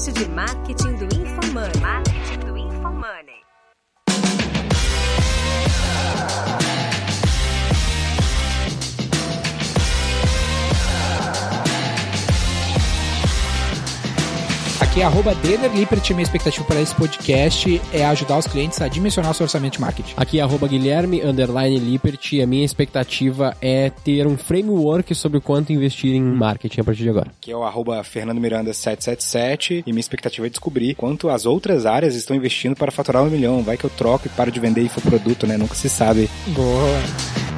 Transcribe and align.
podcast 0.00 0.18
de 0.18 0.28
marketing 0.34 0.89
Aqui 15.00 15.06
é 15.06 15.08
arroba 15.08 15.32
Lippert, 15.74 16.10
minha 16.10 16.22
expectativa 16.22 16.62
para 16.62 16.78
esse 16.78 16.94
podcast 16.94 17.80
é 17.90 18.04
ajudar 18.04 18.36
os 18.36 18.46
clientes 18.46 18.82
a 18.82 18.86
dimensionar 18.86 19.30
o 19.30 19.34
seu 19.34 19.44
orçamento 19.44 19.72
de 19.72 19.80
marketing. 19.80 20.12
Aqui 20.14 20.38
é 20.38 20.42
arroba 20.42 20.68
Guilherme 20.68 21.22
Underline 21.22 21.78
Lippert 21.78 22.34
e 22.34 22.42
a 22.42 22.46
minha 22.46 22.66
expectativa 22.66 23.56
é 23.62 23.88
ter 23.88 24.26
um 24.26 24.36
framework 24.36 25.14
sobre 25.14 25.40
quanto 25.40 25.72
investir 25.72 26.14
em 26.14 26.20
marketing 26.20 26.82
a 26.82 26.84
partir 26.84 27.04
de 27.04 27.08
agora. 27.08 27.30
Que 27.40 27.50
é 27.50 27.56
o 27.56 27.62
arroba 27.62 28.04
Fernando 28.04 28.42
Miranda 28.42 28.74
777 28.74 29.84
e 29.86 29.90
minha 29.90 30.00
expectativa 30.00 30.46
é 30.46 30.50
descobrir 30.50 30.94
quanto 30.96 31.30
as 31.30 31.46
outras 31.46 31.86
áreas 31.86 32.14
estão 32.14 32.36
investindo 32.36 32.76
para 32.76 32.92
faturar 32.92 33.22
um 33.22 33.30
milhão. 33.30 33.62
Vai 33.62 33.78
que 33.78 33.84
eu 33.84 33.90
troco 33.90 34.26
e 34.26 34.28
paro 34.28 34.52
de 34.52 34.60
vender 34.60 34.82
infoproduto, 34.82 35.46
né? 35.46 35.56
Nunca 35.56 35.76
se 35.76 35.88
sabe. 35.88 36.28
Boa. 36.48 37.49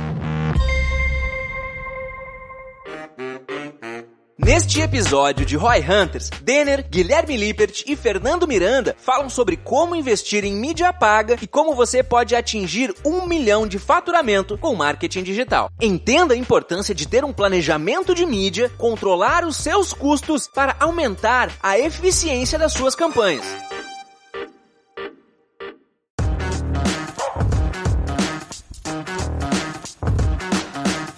Neste 4.44 4.80
episódio 4.80 5.46
de 5.46 5.56
Roy 5.56 5.78
Hunters, 5.78 6.28
Denner, 6.42 6.84
Guilherme 6.90 7.36
Lippert 7.36 7.84
e 7.86 7.94
Fernando 7.94 8.44
Miranda 8.44 8.96
falam 8.98 9.30
sobre 9.30 9.56
como 9.56 9.94
investir 9.94 10.44
em 10.44 10.56
mídia 10.56 10.92
paga 10.92 11.36
e 11.40 11.46
como 11.46 11.76
você 11.76 12.02
pode 12.02 12.34
atingir 12.34 12.92
um 13.06 13.24
milhão 13.24 13.68
de 13.68 13.78
faturamento 13.78 14.58
com 14.58 14.74
marketing 14.74 15.22
digital. 15.22 15.70
Entenda 15.80 16.34
a 16.34 16.36
importância 16.36 16.92
de 16.92 17.06
ter 17.06 17.24
um 17.24 17.32
planejamento 17.32 18.16
de 18.16 18.26
mídia, 18.26 18.68
controlar 18.76 19.44
os 19.44 19.56
seus 19.56 19.92
custos 19.92 20.48
para 20.48 20.74
aumentar 20.80 21.52
a 21.62 21.78
eficiência 21.78 22.58
das 22.58 22.72
suas 22.72 22.96
campanhas. 22.96 23.46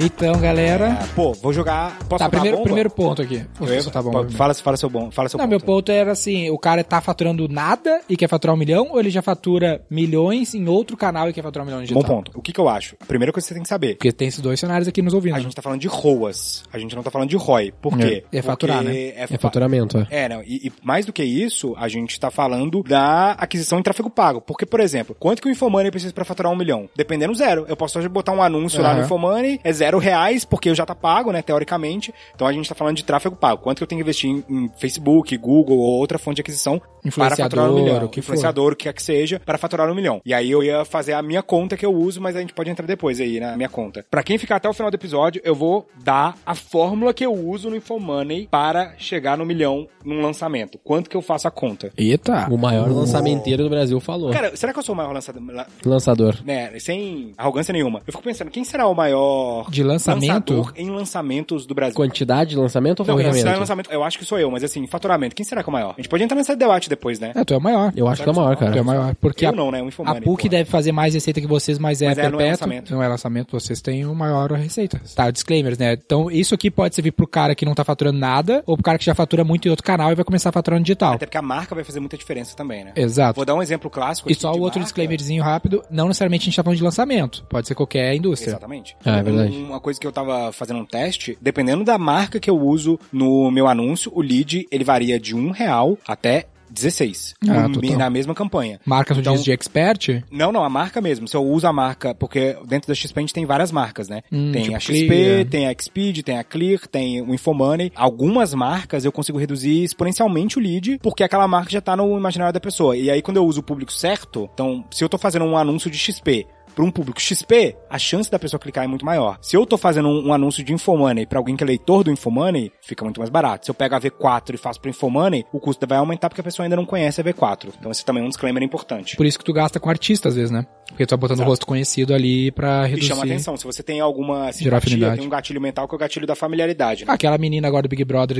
Então, 0.04 0.38
galera. 0.38 0.98
É, 1.02 1.06
pô, 1.14 1.32
vou 1.32 1.50
jogar. 1.50 1.98
Posso 2.00 2.18
tá, 2.22 2.28
primeiro, 2.28 2.58
bomba? 2.58 2.64
primeiro 2.64 2.90
ponto 2.90 3.22
aqui. 3.22 3.42
Eu 3.58 3.90
tá 3.90 4.02
bom. 4.02 4.10
pô, 4.10 4.28
fala, 4.30 4.52
fala 4.52 4.76
seu 4.76 4.90
bom. 4.90 5.10
Fala 5.10 5.30
seu 5.30 5.38
Não, 5.38 5.44
ponto. 5.46 5.50
meu 5.50 5.60
ponto 5.60 5.90
era 5.90 6.12
assim, 6.12 6.50
o 6.50 6.58
cara 6.58 6.84
tá 6.84 7.00
faturando 7.00 7.48
nada 7.48 8.02
e 8.08 8.14
quer 8.14 8.28
faturar 8.28 8.54
um 8.54 8.58
milhão, 8.58 8.88
ou 8.90 9.00
ele 9.00 9.08
já 9.08 9.22
fatura 9.22 9.82
milhões 9.88 10.54
em 10.54 10.68
outro 10.68 10.94
canal 10.94 11.30
e 11.30 11.32
quer 11.32 11.42
faturar 11.42 11.64
um 11.66 11.70
milhão 11.70 11.82
de 11.84 11.94
Bom 11.94 12.02
ponto. 12.02 12.32
O 12.34 12.42
que, 12.42 12.52
que 12.52 12.60
eu 12.60 12.68
acho? 12.68 12.96
A 13.00 13.06
primeira 13.06 13.32
coisa 13.32 13.44
que 13.44 13.48
você 13.48 13.54
tem 13.54 13.62
que 13.62 13.68
saber. 13.68 13.94
Porque 13.94 14.12
tem 14.12 14.28
esses 14.28 14.40
dois 14.40 14.60
cenários 14.60 14.86
aqui 14.86 15.00
nos 15.00 15.14
ouvindo. 15.14 15.36
A 15.36 15.40
gente 15.40 15.54
tá 15.56 15.62
falando 15.62 15.80
de 15.80 15.88
ROAS. 15.88 16.64
A 16.70 16.78
gente 16.78 16.94
não 16.94 17.02
tá 17.02 17.10
falando 17.10 17.30
de 17.30 17.36
ROI. 17.36 17.72
Por 17.80 17.96
quê? 17.96 18.24
É, 18.30 18.38
é 18.38 18.42
faturar, 18.42 18.82
Porque 18.82 18.92
né? 18.92 19.12
É 19.16 19.26
fa- 19.26 19.38
faturamento, 19.38 19.98
é. 19.98 20.06
É, 20.24 20.28
não, 20.28 20.42
e, 20.42 20.66
e 20.68 20.72
mais 20.82 21.06
do 21.06 21.12
que 21.14 21.24
isso, 21.24 21.74
a 21.78 21.88
gente 21.88 22.20
tá 22.20 22.30
falando 22.30 22.82
da 22.82 23.32
aquisição 23.32 23.78
em 23.78 23.82
tráfego 23.82 24.10
pago. 24.10 24.40
Porque, 24.42 24.66
por 24.66 24.80
exemplo, 24.80 25.16
quanto 25.18 25.40
que 25.40 25.48
o 25.48 25.50
Infomoney 25.50 25.90
precisa 25.90 26.12
pra 26.12 26.24
faturar 26.26 26.52
um 26.52 26.56
milhão? 26.56 26.88
Dependendo 26.94 27.34
zero. 27.34 27.64
Eu 27.68 27.76
posso 27.76 28.00
só 28.00 28.08
botar 28.08 28.32
um 28.32 28.42
anúncio 28.42 28.82
lá 28.82 28.90
no 28.90 28.96
Aham. 28.98 29.04
Infomoney, 29.06 29.60
é 29.64 29.72
zero 29.72 29.93
reais, 29.98 30.44
porque 30.44 30.74
já 30.74 30.86
tá 30.86 30.94
pago, 30.94 31.32
né, 31.32 31.42
teoricamente. 31.42 32.12
Então 32.34 32.46
a 32.46 32.52
gente 32.52 32.68
tá 32.68 32.74
falando 32.74 32.96
de 32.96 33.04
tráfego 33.04 33.36
pago. 33.36 33.62
Quanto 33.62 33.78
que 33.78 33.82
eu 33.82 33.86
tenho 33.86 33.98
que 33.98 34.04
investir 34.04 34.30
em, 34.30 34.44
em 34.48 34.68
Facebook, 34.76 35.36
Google 35.36 35.78
ou 35.78 35.98
outra 35.98 36.18
fonte 36.18 36.36
de 36.36 36.42
aquisição 36.42 36.80
para 37.10 37.36
faturar 37.36 37.70
um 37.70 37.74
milhão? 37.74 38.04
o 38.04 38.08
que 38.08 38.20
for. 38.20 38.34
Influenciador, 38.34 38.72
o 38.72 38.76
que 38.76 38.84
quer 38.84 38.92
que 38.92 39.02
seja, 39.02 39.40
para 39.44 39.56
faturar 39.58 39.90
um 39.90 39.94
milhão. 39.94 40.20
E 40.24 40.32
aí 40.34 40.50
eu 40.50 40.62
ia 40.62 40.84
fazer 40.84 41.12
a 41.12 41.22
minha 41.22 41.42
conta 41.42 41.76
que 41.76 41.84
eu 41.86 41.92
uso, 41.94 42.20
mas 42.20 42.36
a 42.36 42.40
gente 42.40 42.52
pode 42.52 42.70
entrar 42.70 42.86
depois 42.86 43.20
aí 43.20 43.38
na 43.40 43.56
minha 43.56 43.68
conta. 43.68 44.04
Pra 44.10 44.22
quem 44.22 44.36
ficar 44.38 44.56
até 44.56 44.68
o 44.68 44.72
final 44.72 44.90
do 44.90 44.94
episódio, 44.94 45.40
eu 45.44 45.54
vou 45.54 45.86
dar 46.02 46.36
a 46.44 46.54
fórmula 46.54 47.12
que 47.14 47.24
eu 47.24 47.32
uso 47.32 47.68
no 47.70 47.76
Infomoney 47.76 48.48
para 48.50 48.94
chegar 48.98 49.36
no 49.38 49.44
milhão 49.46 49.86
num 50.04 50.20
lançamento. 50.20 50.78
Quanto 50.82 51.08
que 51.08 51.16
eu 51.16 51.22
faço 51.22 51.46
a 51.48 51.50
conta? 51.50 51.92
Eita. 51.96 52.48
O 52.50 52.56
maior 52.58 52.88
lançamenteiro 52.90 53.62
do 53.64 53.70
Brasil 53.70 53.98
falou. 54.00 54.30
Cara, 54.30 54.54
será 54.56 54.72
que 54.72 54.78
eu 54.78 54.82
sou 54.82 54.94
o 54.94 54.96
maior 54.96 55.12
lançador? 55.12 55.42
la- 55.52 55.66
Lançador. 55.84 56.36
Né, 56.44 56.78
sem 56.78 57.32
arrogância 57.36 57.72
nenhuma. 57.72 58.00
Eu 58.06 58.12
fico 58.12 58.22
pensando, 58.22 58.50
quem 58.50 58.64
será 58.64 58.86
o 58.86 58.94
maior 58.94 59.70
De 59.70 59.82
lançamento? 59.82 60.52
lançador 60.54 60.72
em 60.76 60.90
lançamentos 60.90 61.66
do 61.66 61.74
Brasil? 61.74 61.94
Quantidade 61.94 62.50
de 62.50 62.56
lançamento 62.56 63.00
ou 63.00 63.06
Não, 63.06 63.14
faturamento? 63.16 63.48
de 63.48 63.58
lançamento, 63.58 63.90
eu 63.90 64.02
acho 64.04 64.18
que 64.18 64.24
sou 64.24 64.38
eu, 64.38 64.50
mas 64.50 64.62
assim, 64.64 64.86
faturamento, 64.86 65.34
quem 65.34 65.44
será 65.44 65.62
que 65.62 65.68
é 65.68 65.70
o 65.70 65.72
maior? 65.72 65.90
A 65.90 66.00
gente 66.00 66.08
pode 66.08 66.22
entrar 66.22 66.36
nesse 66.36 66.54
debate 66.56 66.88
depois, 66.94 67.18
né? 67.18 67.32
É, 67.34 67.44
tu 67.44 67.54
é 67.54 67.56
o 67.56 67.60
maior. 67.60 67.92
Eu 67.96 68.08
acho 68.08 68.22
que 68.22 68.28
é 68.28 68.32
o 68.32 68.34
maior, 68.34 68.56
Tu 68.56 68.64
é 68.64 68.68
cara. 68.68 68.82
o 68.82 68.84
maior. 68.84 69.14
Porque 69.16 69.44
Eu 69.44 69.50
a, 69.50 69.52
não, 69.52 69.70
né? 69.70 69.80
O 69.80 69.84
a 69.84 69.88
Infomoney. 69.88 70.20
PUC 70.22 70.48
deve 70.48 70.70
fazer 70.70 70.92
mais 70.92 71.14
receita 71.14 71.40
que 71.40 71.46
vocês, 71.46 71.78
mas 71.78 72.00
é 72.02 72.08
Mas 72.08 72.18
é, 72.18 72.22
não 72.22 72.28
é 72.28 72.30
perpétuo. 72.30 72.50
lançamento. 72.50 72.94
Não 72.94 73.02
é 73.02 73.08
lançamento, 73.08 73.60
vocês 73.60 73.80
têm 73.80 74.04
o 74.06 74.14
maior 74.14 74.50
receita. 74.52 75.00
Tá, 75.14 75.30
disclaimers, 75.30 75.78
né? 75.78 75.92
Então, 75.94 76.30
isso 76.30 76.54
aqui 76.54 76.70
pode 76.70 76.94
servir 76.94 77.12
pro 77.12 77.26
cara 77.26 77.54
que 77.54 77.64
não 77.64 77.74
tá 77.74 77.84
faturando 77.84 78.18
nada, 78.18 78.62
ou 78.66 78.76
pro 78.76 78.84
cara 78.84 78.98
que 78.98 79.04
já 79.04 79.14
fatura 79.14 79.44
muito 79.44 79.66
em 79.66 79.70
outro 79.70 79.84
canal 79.84 80.12
e 80.12 80.14
vai 80.14 80.24
começar 80.24 80.48
a 80.48 80.52
faturar 80.52 80.78
no 80.78 80.84
digital. 80.84 81.14
Até 81.14 81.26
porque 81.26 81.38
a 81.38 81.42
marca 81.42 81.74
vai 81.74 81.84
fazer 81.84 82.00
muita 82.00 82.16
diferença 82.16 82.56
também, 82.56 82.84
né? 82.84 82.92
Exato. 82.96 83.36
Vou 83.36 83.44
dar 83.44 83.54
um 83.54 83.62
exemplo 83.62 83.90
clássico. 83.90 84.30
E 84.30 84.34
só 84.34 84.48
o 84.48 84.60
outro 84.60 84.64
marca. 84.78 84.80
disclaimerzinho 84.80 85.42
rápido, 85.42 85.82
não 85.90 86.06
necessariamente 86.08 86.42
a 86.42 86.46
gente 86.46 86.56
tá 86.56 86.62
falando 86.62 86.78
de 86.78 86.84
lançamento. 86.84 87.44
Pode 87.48 87.66
ser 87.68 87.74
qualquer 87.74 88.14
indústria. 88.14 88.50
Exatamente. 88.50 88.96
Ah, 89.04 89.18
é 89.18 89.22
verdade. 89.22 89.56
Uma 89.56 89.80
coisa 89.80 89.98
que 90.00 90.06
eu 90.06 90.12
tava 90.12 90.52
fazendo 90.52 90.80
um 90.80 90.84
teste, 90.86 91.36
dependendo 91.40 91.84
da 91.84 91.98
marca 91.98 92.38
que 92.40 92.50
eu 92.50 92.58
uso 92.58 92.98
no 93.12 93.50
meu 93.50 93.66
anúncio, 93.66 94.10
o 94.14 94.20
lead, 94.20 94.66
ele 94.70 94.84
varia 94.84 95.18
de 95.18 95.34
um 95.34 95.50
real 95.50 95.98
até 96.06 96.46
16. 96.74 97.34
Ah, 97.48 97.68
no- 97.68 97.80
total. 97.80 97.96
na 97.98 98.10
mesma 98.10 98.34
campanha. 98.34 98.80
Marca 98.84 99.14
tu 99.14 99.20
Então- 99.20 99.34
diz 99.34 99.44
de 99.44 99.52
expert? 99.52 100.22
Não, 100.30 100.50
não, 100.52 100.64
a 100.64 100.68
marca 100.68 101.00
mesmo. 101.00 101.28
Se 101.28 101.36
eu 101.36 101.44
uso 101.44 101.66
a 101.66 101.72
marca, 101.72 102.14
porque 102.14 102.56
dentro 102.66 102.88
da 102.88 102.94
XP 102.94 103.18
a 103.18 103.22
gente 103.22 103.32
tem 103.34 103.46
várias 103.46 103.70
marcas, 103.70 104.08
né? 104.08 104.22
Hum, 104.32 104.50
tem 104.52 104.62
tipo 104.64 104.76
a 104.76 104.80
XP, 104.80 105.06
Clear. 105.06 105.44
tem 105.46 105.68
a 105.68 105.74
Xpeed, 105.78 106.22
tem 106.22 106.38
a 106.38 106.44
Clear, 106.44 106.80
tem 106.88 107.22
o 107.22 107.32
Infomoney. 107.34 107.92
Algumas 107.94 108.52
marcas 108.54 109.04
eu 109.04 109.12
consigo 109.12 109.38
reduzir 109.38 109.82
exponencialmente 109.84 110.58
o 110.58 110.60
lead, 110.60 110.98
porque 111.02 111.22
aquela 111.22 111.46
marca 111.46 111.70
já 111.70 111.80
tá 111.80 111.96
no 111.96 112.16
imaginário 112.16 112.52
da 112.52 112.60
pessoa. 112.60 112.96
E 112.96 113.10
aí 113.10 113.22
quando 113.22 113.36
eu 113.38 113.46
uso 113.46 113.60
o 113.60 113.62
público 113.62 113.92
certo, 113.92 114.48
então 114.52 114.84
se 114.90 115.02
eu 115.04 115.08
tô 115.08 115.16
fazendo 115.16 115.44
um 115.44 115.56
anúncio 115.56 115.90
de 115.90 115.96
XP, 115.98 116.46
para 116.74 116.84
um 116.84 116.90
público 116.90 117.20
XP, 117.20 117.76
a 117.88 117.98
chance 117.98 118.30
da 118.30 118.38
pessoa 118.38 118.60
clicar 118.60 118.84
é 118.84 118.86
muito 118.86 119.04
maior. 119.04 119.38
Se 119.40 119.56
eu 119.56 119.64
tô 119.64 119.78
fazendo 119.78 120.08
um, 120.08 120.28
um 120.28 120.32
anúncio 120.32 120.64
de 120.64 120.72
Infomoney 120.72 121.26
para 121.26 121.38
alguém 121.38 121.56
que 121.56 121.62
é 121.62 121.66
leitor 121.66 122.04
do 122.04 122.10
Infomoney, 122.10 122.72
fica 122.82 123.04
muito 123.04 123.20
mais 123.20 123.30
barato. 123.30 123.66
Se 123.66 123.70
eu 123.70 123.74
pego 123.74 123.94
a 123.94 124.00
V4 124.00 124.54
e 124.54 124.56
faço 124.56 124.80
pro 124.80 124.90
Infomoney, 124.90 125.44
o 125.52 125.60
custo 125.60 125.86
vai 125.86 125.98
aumentar 125.98 126.28
porque 126.28 126.40
a 126.40 126.44
pessoa 126.44 126.64
ainda 126.66 126.76
não 126.76 126.84
conhece 126.84 127.20
a 127.20 127.24
V4. 127.24 127.72
Então 127.78 127.90
esse 127.90 128.04
também 128.04 128.22
é 128.22 128.26
um 128.26 128.28
disclaimer 128.28 128.62
importante. 128.62 129.16
Por 129.16 129.26
isso 129.26 129.38
que 129.38 129.44
tu 129.44 129.52
gasta 129.52 129.78
com 129.78 129.88
artista 129.88 130.28
às 130.28 130.34
vezes, 130.34 130.50
né? 130.50 130.66
Porque 130.88 131.06
tu 131.06 131.10
tá 131.10 131.16
botando 131.16 131.38
o 131.38 131.40
Exato. 131.40 131.50
rosto 131.50 131.66
conhecido 131.66 132.14
ali 132.14 132.50
pra 132.52 132.86
E 132.86 132.90
reduzir. 132.90 133.08
chama 133.08 133.24
atenção, 133.24 133.56
se 133.56 133.64
você 133.64 133.82
tem 133.82 134.00
alguma 134.00 134.52
simpatia, 134.52 135.16
tem 135.16 135.26
um 135.26 135.28
gatilho 135.30 135.60
mental 135.60 135.88
que 135.88 135.94
é 135.94 135.96
o 135.96 135.98
gatilho 135.98 136.26
da 136.26 136.34
familiaridade. 136.34 137.04
né? 137.04 137.12
Aquela 137.12 137.36
menina 137.38 137.66
agora 137.66 137.82
do 137.82 137.88
Big 137.88 138.04
Brother 138.04 138.36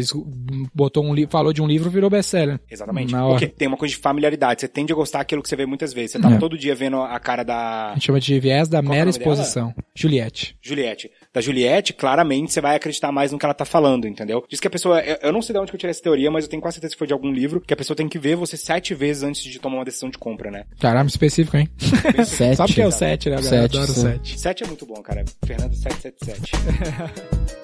botou 0.75 1.05
um 1.05 1.15
livro, 1.15 1.31
falou 1.31 1.53
de 1.53 1.63
um 1.63 1.67
livro, 1.67 1.91
virou 1.91 2.09
best-seller. 2.11 2.61
Exatamente. 2.71 3.13
Na 3.13 3.27
hora. 3.27 3.39
Porque 3.41 3.49
tem 3.49 3.67
uma 3.69 3.77
coisa 3.77 3.95
de 3.95 4.01
familiaridade. 4.01 4.61
Você 4.61 4.69
tende 4.69 4.93
a 4.93 4.97
gostar 4.97 5.19
daquilo 5.19 5.43
que 5.43 5.49
você 5.49 5.57
vê 5.57 5.67
muitas 5.67 5.93
vezes. 5.93 6.13
Você 6.13 6.21
tá 6.21 6.31
É. 6.31 6.39
todo 6.39 6.57
dia 6.59 6.75
vendo 6.75 6.99
a 7.01 7.19
cara 7.19 7.43
da 7.43 7.91
A 7.91 7.95
gente 7.95 8.07
chama 8.07 8.21
de 8.21 8.39
viés 8.39 8.69
da 8.69 8.81
Qual 8.83 8.93
é 8.93 8.97
mera 8.99 9.11
o 9.11 9.13
nome 9.13 9.19
dela? 9.19 9.33
exposição. 9.35 9.75
Juliette. 9.95 10.57
Juliette. 10.63 11.11
Da 11.35 11.41
Juliette, 11.41 11.93
claramente 11.93 12.53
você 12.53 12.61
vai 12.61 12.77
acreditar 12.77 13.11
mais 13.11 13.33
no 13.33 13.39
que 13.41 13.45
ela 13.45 13.53
tá 13.53 13.65
falando, 13.65 14.07
entendeu? 14.07 14.45
Diz 14.49 14.61
que 14.61 14.69
a 14.69 14.71
pessoa. 14.71 15.01
Eu, 15.01 15.19
eu 15.21 15.33
não 15.33 15.43
sei 15.43 15.53
de 15.53 15.59
onde 15.59 15.73
que 15.73 15.75
eu 15.75 15.81
tirei 15.81 15.91
essa 15.91 16.01
teoria, 16.01 16.31
mas 16.31 16.45
eu 16.45 16.51
tenho 16.51 16.63
quase 16.63 16.77
certeza 16.77 16.95
que 16.95 16.99
foi 16.99 17.09
de 17.09 17.13
algum 17.13 17.33
livro, 17.33 17.61
que 17.61 17.75
a 17.75 17.77
pessoa 17.77 17.97
tem 17.97 18.09
que 18.09 18.21
ver 18.21 18.37
você 18.37 18.57
sete 18.57 18.95
vezes 18.95 19.25
antes 19.25 19.43
de 19.43 19.59
tomar 19.59 19.79
uma 19.79 19.85
decisão 19.85 20.09
de 20.09 20.17
compra, 20.17 20.49
né? 20.49 20.65
Caramba, 20.79 21.09
específico, 21.09 21.57
hein? 21.57 21.69
Sete. 22.25 22.57
Só 22.57 22.67
porque 22.67 22.83
é 22.83 22.87
o 22.87 22.93
7, 22.93 23.31
né? 23.31 23.37
galera? 23.37 23.63
Sete, 23.63 23.77
Adoro 23.77 23.91
o 23.91 23.95
sim. 23.95 24.03
7. 24.03 24.39
Sete 24.39 24.63
é 24.63 24.67
muito 24.69 24.87
bom, 24.87 25.03
cara. 25.03 25.25
Fernando 25.45 25.75
777. 25.75 27.64